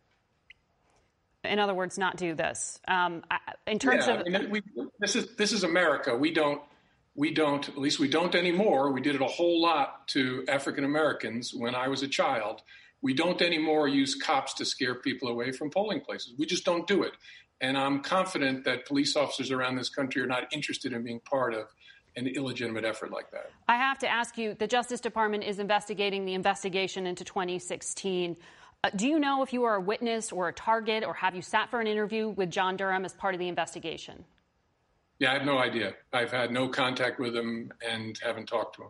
[1.43, 2.79] In other words, not do this.
[2.87, 3.23] Um,
[3.67, 4.63] in terms yeah, of I mean, we,
[4.99, 6.17] this is this is America.
[6.17, 6.63] We don't
[7.13, 8.91] we don't at least we don't anymore.
[8.91, 12.63] We did it a whole lot to African Americans when I was a child.
[13.03, 16.33] We don't anymore use cops to scare people away from polling places.
[16.39, 17.11] We just don't do it.
[17.61, 21.53] And I'm confident that police officers around this country are not interested in being part
[21.53, 21.67] of
[22.17, 23.51] an illegitimate effort like that.
[23.67, 28.37] I have to ask you the Justice Department is investigating the investigation into 2016.
[28.83, 31.41] Uh, do you know if you are a witness or a target, or have you
[31.41, 34.23] sat for an interview with John Durham as part of the investigation?
[35.19, 35.93] Yeah, I have no idea.
[36.13, 38.89] I've had no contact with him and haven't talked to him.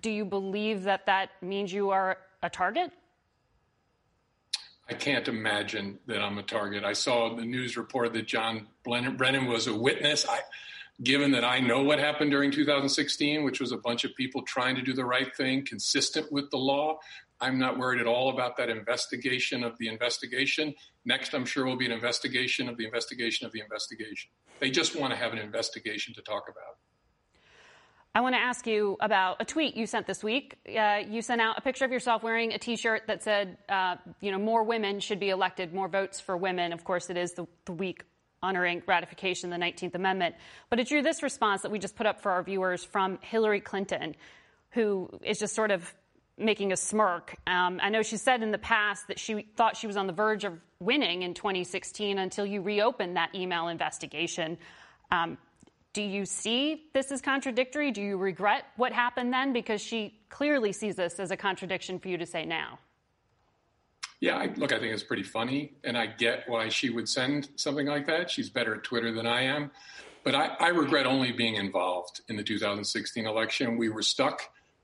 [0.00, 2.92] Do you believe that that means you are a target?
[4.90, 6.82] I can't imagine that I'm a target.
[6.82, 10.26] I saw the news report that John Brennan was a witness.
[10.28, 10.40] I,
[11.00, 14.74] given that I know what happened during 2016, which was a bunch of people trying
[14.74, 16.98] to do the right thing, consistent with the law,
[17.40, 20.74] I'm not worried at all about that investigation of the investigation.
[21.04, 24.30] Next, I'm sure will be an investigation of the investigation of the investigation.
[24.58, 26.78] They just want to have an investigation to talk about.
[28.12, 30.56] I want to ask you about a tweet you sent this week.
[30.68, 34.32] Uh, you sent out a picture of yourself wearing a T-shirt that said, uh, "You
[34.32, 37.46] know, more women should be elected, more votes for women." Of course, it is the,
[37.66, 38.02] the week
[38.42, 40.34] honoring ratification of the 19th Amendment.
[40.70, 43.60] But it drew this response that we just put up for our viewers from Hillary
[43.60, 44.16] Clinton,
[44.70, 45.94] who is just sort of
[46.36, 47.36] making a smirk.
[47.46, 50.12] Um, I know she said in the past that she thought she was on the
[50.12, 54.58] verge of winning in 2016 until you reopened that email investigation.
[55.12, 55.36] Um,
[55.92, 57.90] do you see this as contradictory?
[57.90, 59.52] Do you regret what happened then?
[59.52, 62.78] Because she clearly sees this as a contradiction for you to say now.
[64.20, 67.48] Yeah, I, look, I think it's pretty funny, and I get why she would send
[67.56, 68.30] something like that.
[68.30, 69.70] She's better at Twitter than I am.
[70.22, 73.78] But I, I regret only being involved in the 2016 election.
[73.78, 74.42] We were stuck,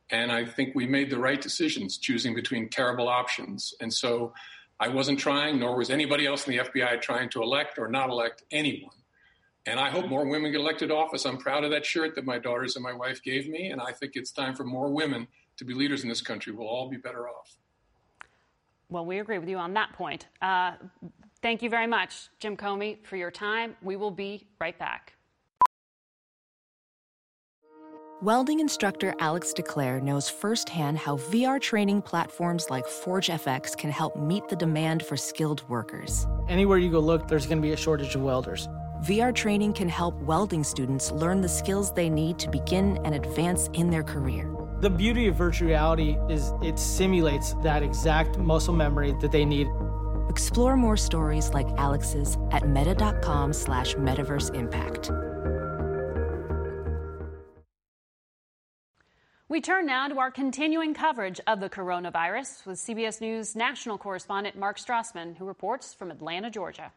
[0.08, 3.74] and I think we made the right decisions choosing between terrible options.
[3.80, 4.32] And so
[4.80, 8.08] I wasn't trying, nor was anybody else in the FBI trying to elect or not
[8.08, 8.94] elect anyone.
[9.66, 11.26] And I hope more women get elected to office.
[11.26, 13.70] I'm proud of that shirt that my daughters and my wife gave me.
[13.70, 16.52] And I think it's time for more women to be leaders in this country.
[16.52, 17.56] We'll all be better off.
[18.88, 20.28] Well, we agree with you on that point.
[20.40, 20.72] Uh,
[21.42, 23.74] thank you very much, Jim Comey, for your time.
[23.82, 25.14] We will be right back.
[28.22, 34.48] Welding instructor Alex DeClaire knows firsthand how VR training platforms like ForgeFX can help meet
[34.48, 36.26] the demand for skilled workers.
[36.48, 38.68] Anywhere you go look, there's going to be a shortage of welders.
[39.06, 43.70] VR training can help welding students learn the skills they need to begin and advance
[43.72, 44.52] in their career.
[44.80, 49.68] The beauty of virtual reality is it simulates that exact muscle memory that they need.
[50.28, 55.12] Explore more stories like Alex's at meta.com slash metaverse impact.
[59.48, 64.58] We turn now to our continuing coverage of the coronavirus with CBS News national correspondent
[64.58, 66.90] Mark Strassmann, who reports from Atlanta, Georgia.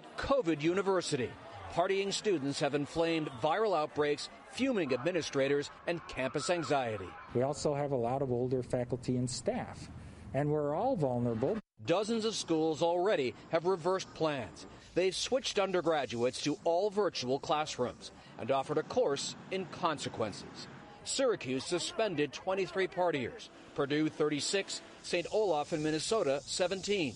[0.00, 1.28] At COVID University,
[1.74, 7.08] partying students have inflamed viral outbreaks, fuming administrators, and campus anxiety.
[7.34, 9.90] We also have a lot of older faculty and staff,
[10.32, 11.58] and we're all vulnerable.
[11.84, 14.66] Dozens of schools already have reversed plans.
[14.94, 20.66] They've switched undergraduates to all virtual classrooms and offered a course in consequences.
[21.04, 25.26] Syracuse suspended 23 partiers, Purdue 36, St.
[25.30, 27.12] Olaf in Minnesota 17.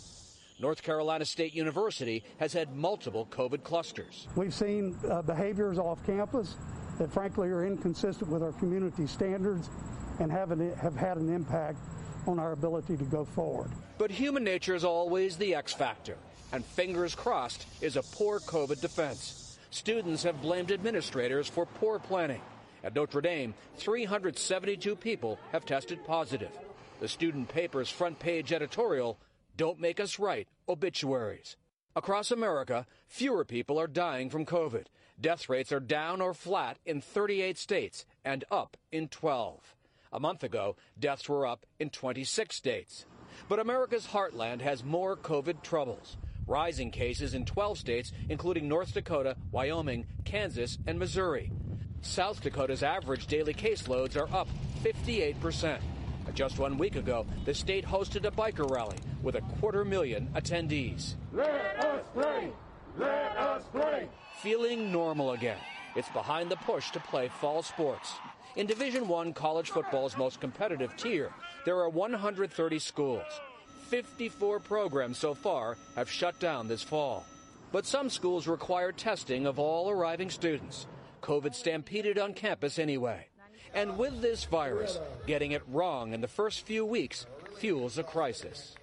[0.61, 4.29] North Carolina State University has had multiple COVID clusters.
[4.37, 6.57] We've seen uh, behaviors off campus
[6.99, 9.69] that frankly are inconsistent with our community standards
[10.21, 11.79] and have, an, have had an impact
[12.29, 13.71] on our ability to go forward.
[13.99, 16.17] But human nature is always the X factor,
[16.53, 19.59] and fingers crossed is a poor COVID defense.
[19.71, 22.41] Students have blamed administrators for poor planning.
[22.85, 26.51] At Notre Dame, 372 people have tested positive.
[27.01, 29.19] The student paper's front page editorial
[29.57, 31.57] Don't Make Us Write Obituaries.
[31.95, 34.87] Across America, fewer people are dying from COVID.
[35.21, 39.77] Death rates are down or flat in 38 states and up in 12.
[40.13, 43.07] A month ago, deaths were up in 26 states.
[43.49, 49.37] But America's heartland has more COVID troubles rising cases in 12 states, including North Dakota,
[49.51, 51.51] Wyoming, Kansas, and Missouri.
[52.03, 54.49] South Dakota's average daily caseloads are up
[54.83, 55.81] 58%.
[56.35, 61.15] Just one week ago, the state hosted a biker rally with a quarter million attendees.
[61.33, 62.51] Let us play!
[62.99, 64.09] Let us play!
[64.43, 65.59] Feeling normal again.
[65.95, 68.15] It's behind the push to play fall sports.
[68.57, 71.31] In Division 1 college football's most competitive tier,
[71.65, 73.23] there are 130 schools.
[73.89, 77.25] 54 programs so far have shut down this fall.
[77.71, 80.89] But some schools require testing of all arriving students.
[81.23, 83.29] COVID stampeded on campus anyway.
[83.75, 88.75] And with this virus, getting it wrong in the first few weeks fuels a crisis.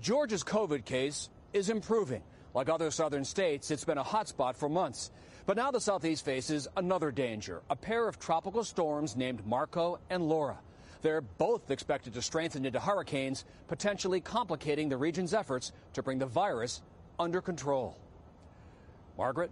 [0.00, 2.22] Georgia's COVID case is improving.
[2.54, 5.10] Like other southern states, it's been a hotspot for months.
[5.46, 10.28] But now the southeast faces another danger a pair of tropical storms named Marco and
[10.28, 10.58] Laura.
[11.02, 16.26] They're both expected to strengthen into hurricanes, potentially complicating the region's efforts to bring the
[16.26, 16.80] virus
[17.18, 17.96] under control.
[19.18, 19.50] Margaret?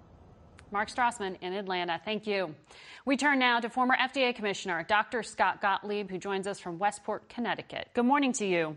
[0.73, 2.01] Mark Strassmann in Atlanta.
[2.05, 2.55] Thank you.
[3.05, 5.23] We turn now to former FDA Commissioner Dr.
[5.23, 7.89] Scott Gottlieb, who joins us from Westport, Connecticut.
[7.95, 8.77] Good morning to you.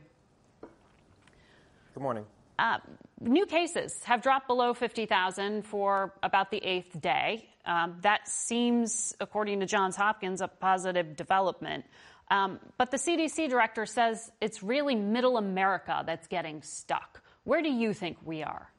[1.93, 2.25] Good morning.
[2.57, 2.77] Uh,
[3.21, 7.47] new cases have dropped below 50,000 for about the eighth day.
[7.65, 11.85] Um, that seems, according to Johns Hopkins, a positive development.
[12.29, 17.21] Um, but the CDC director says it's really middle America that's getting stuck.
[17.43, 18.69] Where do you think we are?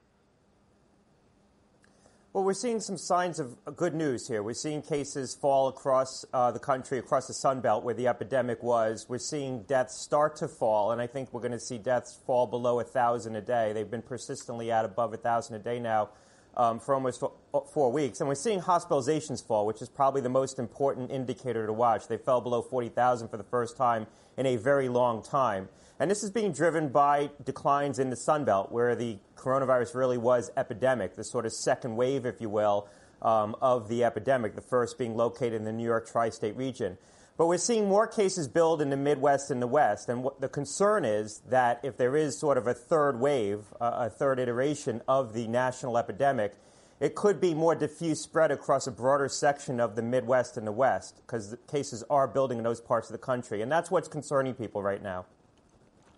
[2.34, 4.42] Well, we're seeing some signs of good news here.
[4.42, 8.60] We're seeing cases fall across uh, the country, across the Sun Belt where the epidemic
[8.60, 9.06] was.
[9.08, 12.48] We're seeing deaths start to fall, and I think we're going to see deaths fall
[12.48, 13.72] below 1,000 a day.
[13.72, 16.08] They've been persistently at above 1,000 a day now
[16.56, 17.32] um, for almost four,
[17.72, 18.20] four weeks.
[18.20, 22.08] And we're seeing hospitalizations fall, which is probably the most important indicator to watch.
[22.08, 25.68] They fell below 40,000 for the first time in a very long time.
[25.98, 30.18] And this is being driven by declines in the Sun Belt, where the coronavirus really
[30.18, 32.88] was epidemic, the sort of second wave, if you will,
[33.22, 36.98] um, of the epidemic, the first being located in the New York tri state region.
[37.36, 40.08] But we're seeing more cases build in the Midwest and the West.
[40.08, 44.10] And the concern is that if there is sort of a third wave, uh, a
[44.10, 46.54] third iteration of the national epidemic,
[47.00, 50.72] it could be more diffuse spread across a broader section of the Midwest and the
[50.72, 53.62] West because cases are building in those parts of the country.
[53.62, 55.26] And that's what's concerning people right now.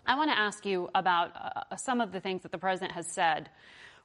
[0.05, 3.07] I want to ask you about uh, some of the things that the president has
[3.07, 3.49] said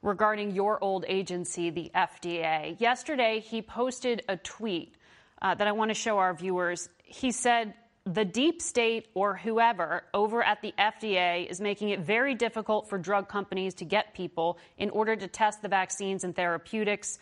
[0.00, 2.80] regarding your old agency, the FDA.
[2.80, 4.96] Yesterday, he posted a tweet
[5.42, 6.88] uh, that I want to show our viewers.
[7.02, 7.74] He said,
[8.04, 12.98] the deep state or whoever over at the FDA is making it very difficult for
[12.98, 17.18] drug companies to get people in order to test the vaccines and therapeutics.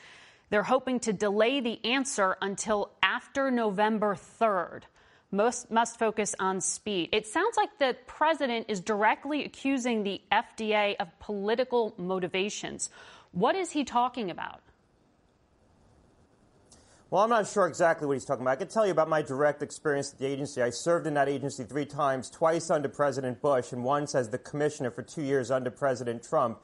[0.48, 4.82] They're hoping to delay the answer until after November 3rd.
[5.30, 7.10] Most must focus on speed.
[7.12, 12.90] It sounds like the president is directly accusing the FDA of political motivations.
[13.32, 14.60] What is he talking about?
[17.11, 18.52] Well, I'm not sure exactly what he's talking about.
[18.52, 20.62] I can tell you about my direct experience at the agency.
[20.62, 24.38] I served in that agency three times, twice under President Bush, and once as the
[24.38, 26.61] commissioner for two years under President Trump.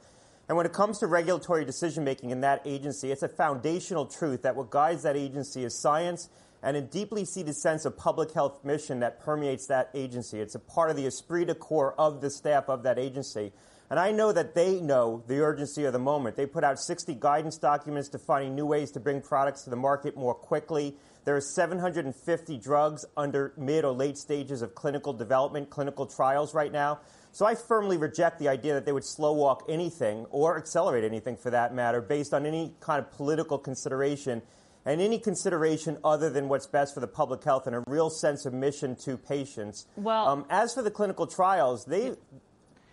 [0.47, 4.43] And when it comes to regulatory decision making in that agency, it's a foundational truth
[4.43, 6.29] that what guides that agency is science
[6.63, 10.39] and a deeply seated sense of public health mission that permeates that agency.
[10.39, 13.51] It's a part of the esprit de corps of the staff of that agency.
[13.89, 16.35] And I know that they know the urgency of the moment.
[16.35, 20.17] They put out 60 guidance documents defining new ways to bring products to the market
[20.17, 20.95] more quickly.
[21.23, 26.71] There are 750 drugs under mid or late stages of clinical development, clinical trials right
[26.71, 26.99] now.
[27.31, 31.37] So I firmly reject the idea that they would slow walk anything or accelerate anything
[31.37, 34.41] for that matter based on any kind of political consideration
[34.85, 38.45] and any consideration other than what's best for the public health and a real sense
[38.45, 39.85] of mission to patients.
[39.97, 42.13] Well, um, as for the clinical trials, they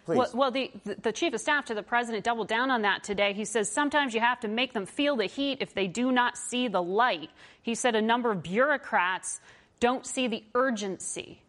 [0.07, 0.70] well, well the,
[1.02, 3.32] the chief of staff to the president doubled down on that today.
[3.32, 6.36] He says sometimes you have to make them feel the heat if they do not
[6.36, 7.30] see the light.
[7.62, 9.40] He said a number of bureaucrats
[9.80, 11.42] don't see the urgency.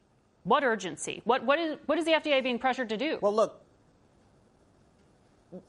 [0.44, 1.22] What urgency?
[1.26, 3.18] What, what, is, what is the FDA being pressured to do?
[3.22, 3.62] Well, look,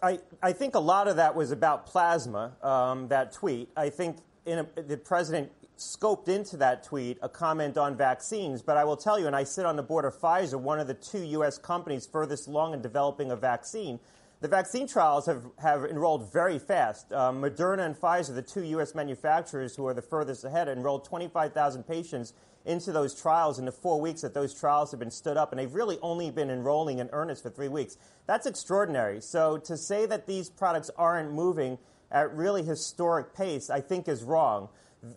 [0.02, 3.68] I, I think a lot of that was about plasma, um, that tweet.
[3.76, 8.84] I think a, the president scoped into that tweet a comment on vaccines, but I
[8.84, 11.22] will tell you, and I sit on the board of Pfizer, one of the two
[11.24, 11.58] U.S.
[11.58, 14.00] companies furthest along in developing a vaccine.
[14.40, 17.12] The vaccine trials have, have enrolled very fast.
[17.12, 18.94] Um, Moderna and Pfizer, the two U.S.
[18.94, 22.32] manufacturers who are the furthest ahead, enrolled 25,000 patients
[22.66, 25.58] into those trials in the four weeks that those trials have been stood up, and
[25.58, 27.96] they've really only been enrolling in earnest for three weeks.
[28.26, 29.20] That's extraordinary.
[29.20, 31.78] So to say that these products aren't moving
[32.10, 34.68] at really historic pace, I think is wrong.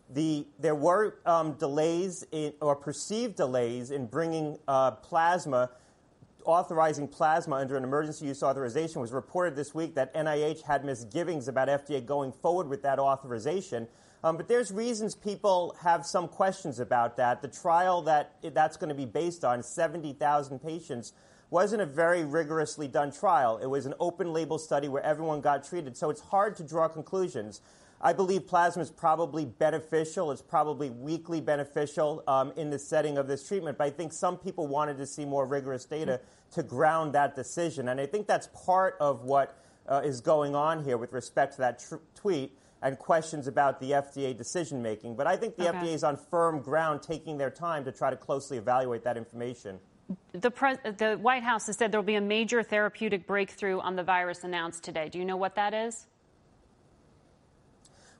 [0.09, 5.69] The, there were um, delays in, or perceived delays in bringing uh, plasma,
[6.45, 9.01] authorizing plasma under an emergency use authorization.
[9.01, 13.87] was reported this week that NIH had misgivings about FDA going forward with that authorization.
[14.23, 17.41] Um, but there's reasons people have some questions about that.
[17.41, 21.13] The trial that that's going to be based on, 70,000 patients,
[21.49, 23.57] wasn't a very rigorously done trial.
[23.57, 25.97] It was an open label study where everyone got treated.
[25.97, 27.61] So it's hard to draw conclusions.
[28.01, 30.31] I believe plasma is probably beneficial.
[30.31, 33.77] It's probably weakly beneficial um, in the setting of this treatment.
[33.77, 36.21] But I think some people wanted to see more rigorous data
[36.51, 37.89] to ground that decision.
[37.89, 41.59] And I think that's part of what uh, is going on here with respect to
[41.59, 45.15] that tr- tweet and questions about the FDA decision making.
[45.15, 45.79] But I think the okay.
[45.79, 49.79] FDA is on firm ground taking their time to try to closely evaluate that information.
[50.31, 50.49] The,
[50.97, 54.43] the White House has said there will be a major therapeutic breakthrough on the virus
[54.45, 55.09] announced today.
[55.09, 56.07] Do you know what that is?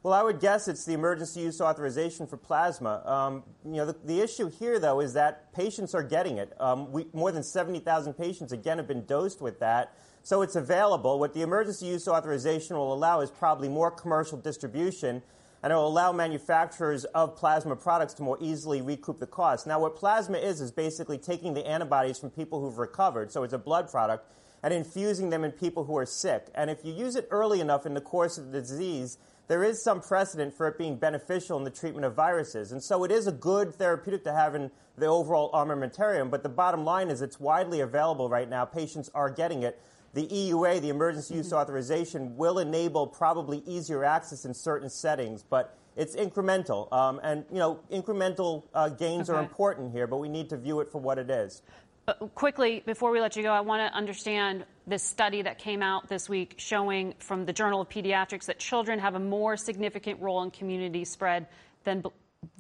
[0.02, 3.04] Well, I would guess it's the emergency use authorization for plasma.
[3.06, 6.54] Um, you know, the, the, issue here, though, is that patients are getting it.
[6.58, 9.94] Um, we, more than 70,000 patients, again, have been dosed with that.
[10.24, 11.20] So it's available.
[11.20, 15.22] What the emergency use authorization will allow is probably more commercial distribution,
[15.64, 19.68] and it will allow manufacturers of plasma products to more easily recoup the cost.
[19.68, 23.52] Now, what plasma is, is basically taking the antibodies from people who've recovered, so it's
[23.52, 24.32] a blood product,
[24.64, 26.48] and infusing them in people who are sick.
[26.56, 29.18] And if you use it early enough in the course of the disease,
[29.50, 32.72] there is some precedent for it being beneficial in the treatment of viruses.
[32.72, 36.50] And so it is a good therapeutic to have in the overall armamentarium, but the
[36.50, 38.64] bottom line is it's widely available right now.
[38.64, 39.82] Patients are getting it.
[40.14, 45.76] The EUA, the emergency use authorization, will enable probably easier access in certain settings, but
[45.98, 46.92] it's incremental.
[46.94, 49.38] Um, and, you know, incremental uh, gains okay.
[49.38, 51.64] are important here, but we need to view it for what it is.
[52.08, 55.82] Uh, quickly, before we let you go, I want to understand this study that came
[55.82, 60.20] out this week showing from the Journal of Pediatrics that children have a more significant
[60.22, 61.48] role in community spread
[61.84, 62.04] than,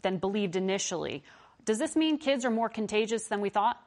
[0.03, 1.23] than believed initially.
[1.65, 3.82] Does this mean kids are more contagious than we thought?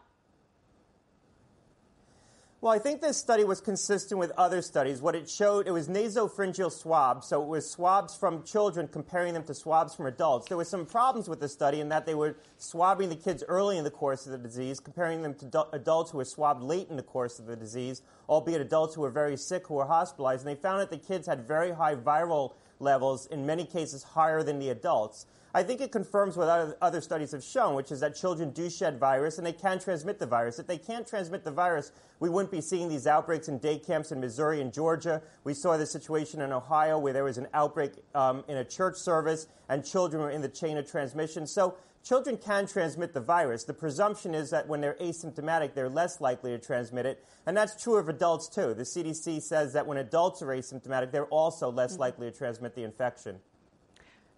[2.63, 5.03] Well, I think this study was consistent with other studies.
[5.03, 9.43] What it showed, it was nasopharyngeal swabs, so it was swabs from children comparing them
[9.47, 10.47] to swabs from adults.
[10.47, 13.79] There were some problems with the study in that they were swabbing the kids early
[13.79, 16.95] in the course of the disease, comparing them to adults who were swabbed late in
[16.95, 20.47] the course of the disease, albeit adults who were very sick who were hospitalized.
[20.47, 24.45] And they found that the kids had very high viral levels, in many cases higher
[24.45, 25.27] than the adults.
[25.55, 28.99] I think it confirms what other studies have shown, which is that children do shed
[28.99, 30.59] virus and they can transmit the virus.
[30.59, 34.13] If they can't transmit the virus, we wouldn't be seeing these outbreaks in day camps
[34.13, 35.21] in Missouri and Georgia.
[35.45, 38.97] We saw the situation in Ohio where there was an outbreak um, in a church
[38.97, 41.47] service and children were in the chain of transmission.
[41.47, 43.65] So children can transmit the virus.
[43.65, 47.23] The presumption is that when they're asymptomatic, they're less likely to transmit it.
[47.45, 48.73] And that's true of adults too.
[48.73, 52.01] The CDC says that when adults are asymptomatic, they're also less mm-hmm.
[52.01, 53.41] likely to transmit the infection.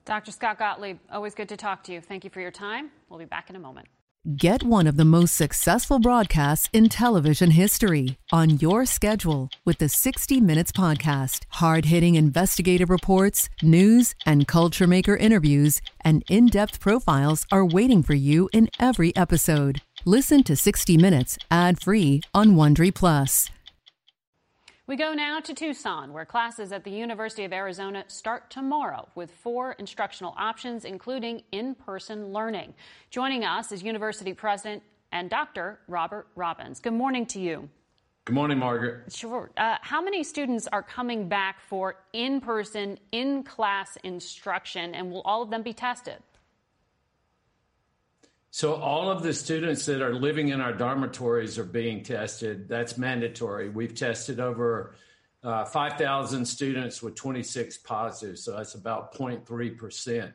[0.05, 0.33] Dr.
[0.33, 2.01] Scott Gottlieb, always good to talk to you.
[2.01, 2.91] Thank you for your time.
[3.09, 3.89] We'll be back in a moment.
[4.37, 9.89] Get one of the most successful broadcasts in television history on your schedule with the
[9.89, 11.45] 60 Minutes Podcast.
[11.51, 18.03] Hard hitting investigative reports, news, and culture maker interviews, and in depth profiles are waiting
[18.03, 19.83] for you in every episode.
[20.07, 23.51] Listen to 60 Minutes ad free on Wondery Plus.
[24.87, 29.31] We go now to Tucson, where classes at the University of Arizona start tomorrow with
[29.31, 32.75] four instructional options, including in person learning.
[33.09, 35.79] Joining us is University President and Dr.
[35.89, 36.81] Robert Robbins.
[36.81, 37.71] Good morning to you.
[38.27, 39.11] Good morning, Margaret.
[39.11, 39.51] Sure.
[39.57, 45.23] Uh, how many students are coming back for in person, in class instruction, and will
[45.23, 46.19] all of them be tested?
[48.55, 52.69] So all of the students that are living in our dormitories are being tested.
[52.69, 53.69] That's mandatory.
[53.69, 54.95] We've tested over
[55.43, 60.33] uh, 5,000 students with 26 positives, so that's about 0.3%.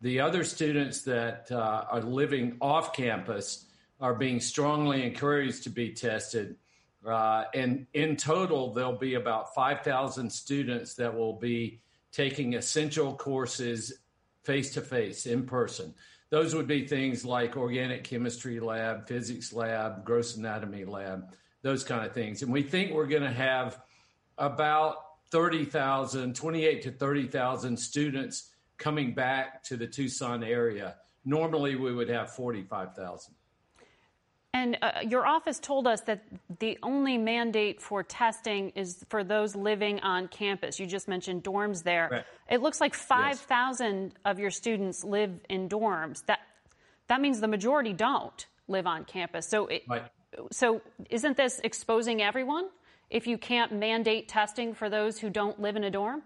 [0.00, 3.64] The other students that uh, are living off campus
[4.00, 6.56] are being strongly encouraged to be tested.
[7.06, 13.92] Uh, and in total, there'll be about 5,000 students that will be taking essential courses
[14.42, 15.94] face to face in person
[16.32, 22.06] those would be things like organic chemistry lab, physics lab, gross anatomy lab, those kind
[22.06, 22.40] of things.
[22.40, 23.78] And we think we're going to have
[24.38, 24.96] about
[25.30, 30.96] 30,000, 28 to 30,000 students coming back to the Tucson area.
[31.26, 33.34] Normally, we would have 45,000.
[34.54, 36.22] And uh, your office told us that
[36.58, 40.78] the only mandate for testing is for those living on campus.
[40.78, 42.08] You just mentioned dorms there.
[42.12, 42.24] Right.
[42.50, 44.12] It looks like 5,000 yes.
[44.26, 46.24] of your students live in dorms.
[46.26, 46.40] That
[47.08, 49.46] that means the majority don't live on campus.
[49.46, 50.04] So it, right.
[50.50, 50.80] so
[51.10, 52.68] isn't this exposing everyone
[53.10, 56.22] if you can't mandate testing for those who don't live in a dorm?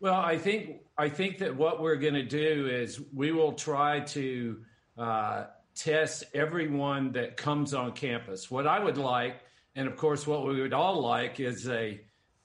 [0.00, 4.00] Well, I think I think that what we're going to do is we will try
[4.00, 4.58] to
[4.96, 5.44] uh,
[5.74, 8.50] test everyone that comes on campus.
[8.50, 9.40] What I would like,
[9.74, 12.00] and of course, what we would all like, is a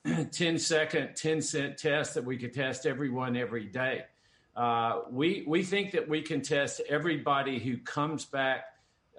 [0.32, 4.04] 10 second, 10 cent test that we could test everyone every day.
[4.56, 8.66] Uh, we, we think that we can test everybody who comes back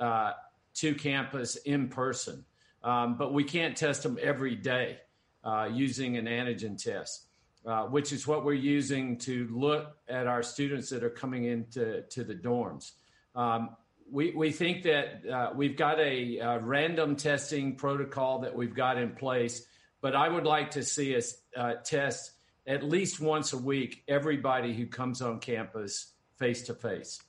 [0.00, 0.32] uh,
[0.74, 2.44] to campus in person,
[2.82, 4.98] um, but we can't test them every day
[5.44, 7.26] uh, using an antigen test.
[7.66, 12.02] Uh, which is what we're using to look at our students that are coming into
[12.02, 12.92] to the dorms.
[13.34, 13.70] Um,
[14.10, 18.98] we, we think that uh, we've got a, a, random testing protocol that we've got
[18.98, 19.66] in place,
[20.00, 22.32] but I would like to see us uh, test
[22.66, 27.20] at least once a week everybody who comes on campus face to face.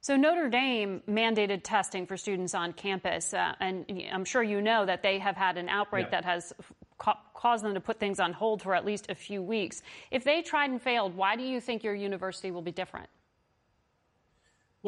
[0.00, 4.86] So, Notre Dame mandated testing for students on campus, uh, and I'm sure you know
[4.86, 6.20] that they have had an outbreak yeah.
[6.20, 6.52] that has
[6.98, 9.82] ca- caused them to put things on hold for at least a few weeks.
[10.10, 13.08] If they tried and failed, why do you think your university will be different?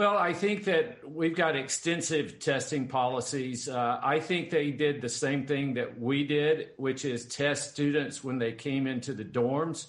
[0.01, 3.69] Well, I think that we've got extensive testing policies.
[3.69, 8.25] Uh, I think they did the same thing that we did, which is test students
[8.25, 9.89] when they came into the dorms.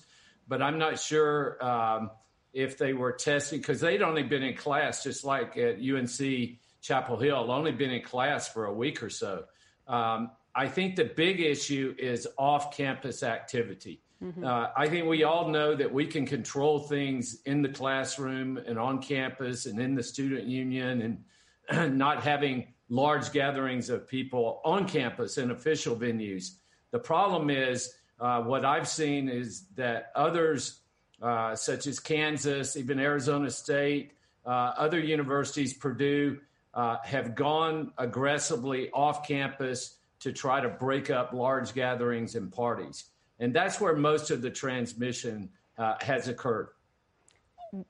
[0.50, 2.12] But I'm not sure um,
[2.52, 7.18] if they were testing because they'd only been in class, just like at UNC Chapel
[7.18, 9.46] Hill, only been in class for a week or so.
[9.88, 14.02] Um, I think the big issue is off campus activity.
[14.24, 14.46] Mm-hmm.
[14.46, 18.78] Uh, I think we all know that we can control things in the classroom and
[18.78, 21.24] on campus and in the student union
[21.72, 26.58] and not having large gatherings of people on campus in official venues.
[26.92, 30.82] The problem is uh, what I've seen is that others,
[31.22, 34.12] uh, such as Kansas, even Arizona State,
[34.46, 36.40] uh, other universities, Purdue,
[36.74, 43.06] uh, have gone aggressively off campus to try to break up large gatherings and parties.
[43.42, 46.70] And that's where most of the transmission uh, has occurred.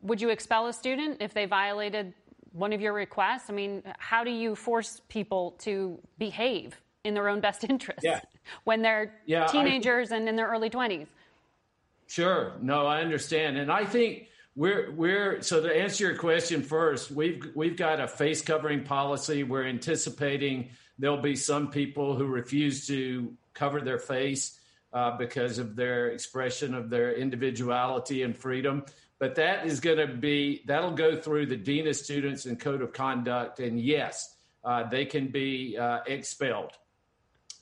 [0.02, 2.14] Would you expel a student if they violated
[2.54, 3.50] one of your requests?
[3.50, 8.22] I mean, how do you force people to behave in their own best interest yeah.
[8.64, 11.08] when they're yeah, teenagers I, and in their early 20s?
[12.08, 12.54] Sure.
[12.62, 13.58] No, I understand.
[13.58, 18.08] And I think we're we're so to answer your question first, we've we've got a
[18.08, 19.44] face covering policy.
[19.44, 24.60] We're anticipating there'll be some people who refuse to cover their face
[24.94, 28.84] uh, because of their expression of their individuality and freedom.
[29.20, 32.82] But that is going to be, that'll go through the Dean of Students and Code
[32.82, 33.60] of Conduct.
[33.60, 36.72] And yes, uh, they can be uh, expelled.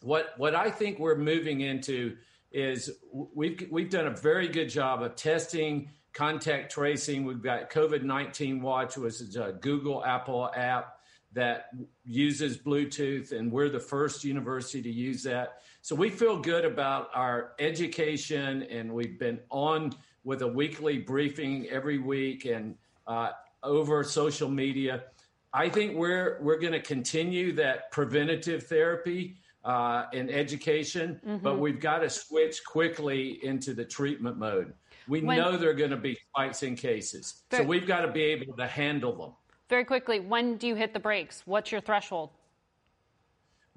[0.02, 2.16] What, what I think we're moving into
[2.52, 7.26] is we've, we've done a very good job of testing, contact tracing.
[7.26, 11.00] We've got COVID 19 Watch, which is a Google Apple app
[11.34, 11.68] that
[12.06, 15.62] uses Bluetooth, and we're the first university to use that.
[15.90, 19.92] So we feel good about our education, and we've been on
[20.24, 22.76] with a weekly briefing every week and
[23.08, 23.32] uh,
[23.64, 25.06] over social media.
[25.52, 31.44] I think we're we're going to continue that preventative therapy uh, and education, mm-hmm.
[31.44, 34.76] but we've got to switch quickly into the treatment mode.
[35.08, 38.02] We when, know there are going to be spikes in cases, very, so we've got
[38.02, 39.32] to be able to handle them.
[39.70, 41.42] Very quickly, when do you hit the brakes?
[41.48, 42.30] What's your threshold?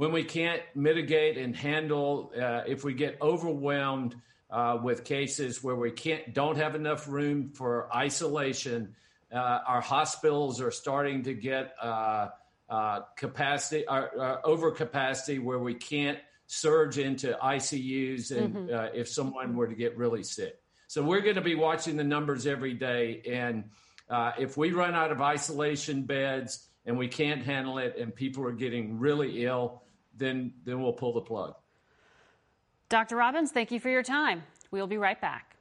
[0.03, 4.17] When we can't mitigate and handle, uh, if we get overwhelmed
[4.51, 8.97] uh, with cases where we can't don't have enough room for isolation
[9.33, 12.31] uh, our hospitals are starting to get uh,
[12.69, 18.97] uh, capacity, over capacity, where we can't surge into ICUs and mm-hmm.
[18.97, 20.59] if someone were to get really sick.
[20.89, 23.71] So we're going to be watching the numbers every day, and
[24.37, 28.51] if we run out of isolation beds and we can't handle it, and people are
[28.51, 29.83] getting really ill,
[30.17, 31.55] then then we'll pull the plug.
[32.89, 33.17] Dr.
[33.17, 34.43] Robbins, thank you for your time.
[34.71, 35.53] We'll be right back.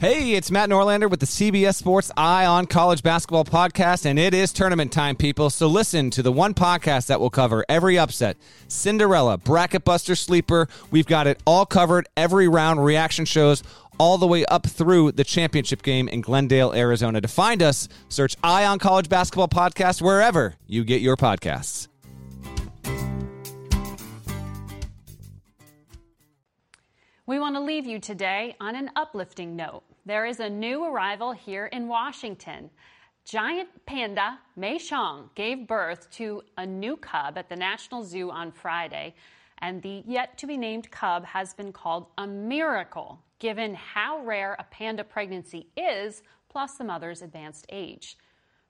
[0.00, 4.34] Hey, it's Matt Norlander with the CBS Sports Eye on College Basketball podcast, and it
[4.34, 5.48] is tournament time, people.
[5.48, 8.36] So listen to the one podcast that will cover every upset,
[8.68, 10.68] Cinderella, Bracket Buster, Sleeper.
[10.90, 13.62] We've got it all covered, every round, reaction shows,
[13.98, 17.20] all the way up through the championship game in Glendale, Arizona.
[17.20, 21.88] To find us, search Eye on College Basketball podcast wherever you get your podcasts.
[27.26, 29.82] We want to leave you today on an uplifting note.
[30.04, 32.68] There is a new arrival here in Washington.
[33.24, 38.52] Giant panda Mei Xiang gave birth to a new cub at the National Zoo on
[38.52, 39.14] Friday,
[39.58, 44.56] and the yet to be named cub has been called a miracle given how rare
[44.58, 48.16] a panda pregnancy is, plus the mother's advanced age.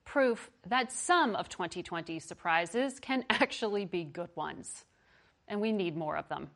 [0.04, 4.84] Proof that some of 2020's surprises can actually be good ones.
[5.46, 6.50] And we need more of them.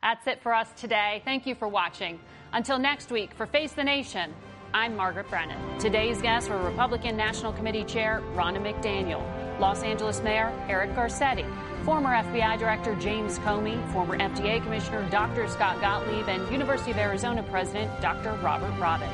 [0.00, 1.20] That's it for us today.
[1.24, 2.20] Thank you for watching.
[2.52, 4.32] Until next week, for Face the Nation,
[4.72, 5.80] I'm Margaret Brennan.
[5.80, 9.20] Today's guests were Republican National Committee Chair Ronna McDaniel,
[9.58, 11.44] Los Angeles Mayor Eric Garcetti,
[11.84, 15.46] former FBI Director James Comey, former FDA Commissioner Dr.
[15.48, 18.32] Scott Gottlieb, and University of Arizona President Dr.
[18.42, 19.10] Robert Robbins.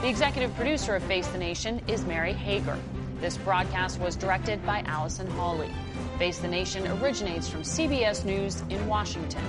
[0.00, 2.78] The executive producer of Face the Nation is Mary Hager.
[3.20, 5.70] This broadcast was directed by Allison Hawley.
[6.18, 9.42] Face the Nation originates from CBS News in Washington.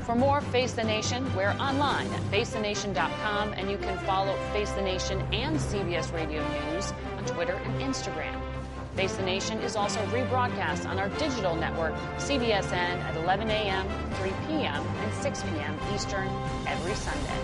[0.00, 4.82] For more Face the Nation, we're online at facethenation.com and you can follow Face the
[4.82, 6.42] Nation and CBS Radio
[6.72, 8.41] News on Twitter and Instagram.
[8.94, 14.30] Face the Nation is also rebroadcast on our digital network, CBSN, at 11 a.m., 3
[14.46, 15.78] p.m., and 6 p.m.
[15.94, 16.28] Eastern
[16.66, 17.40] every Sunday.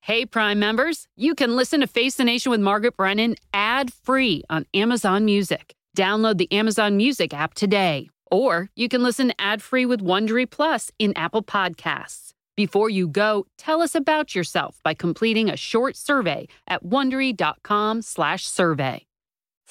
[0.00, 4.42] Hey, Prime members, you can listen to Face the Nation with Margaret Brennan ad free
[4.50, 5.74] on Amazon Music.
[5.96, 8.08] Download the Amazon Music app today.
[8.30, 12.30] Or you can listen ad-free with Wondery Plus in Apple Podcasts.
[12.56, 19.06] Before you go, tell us about yourself by completing a short survey at wondery.com/survey.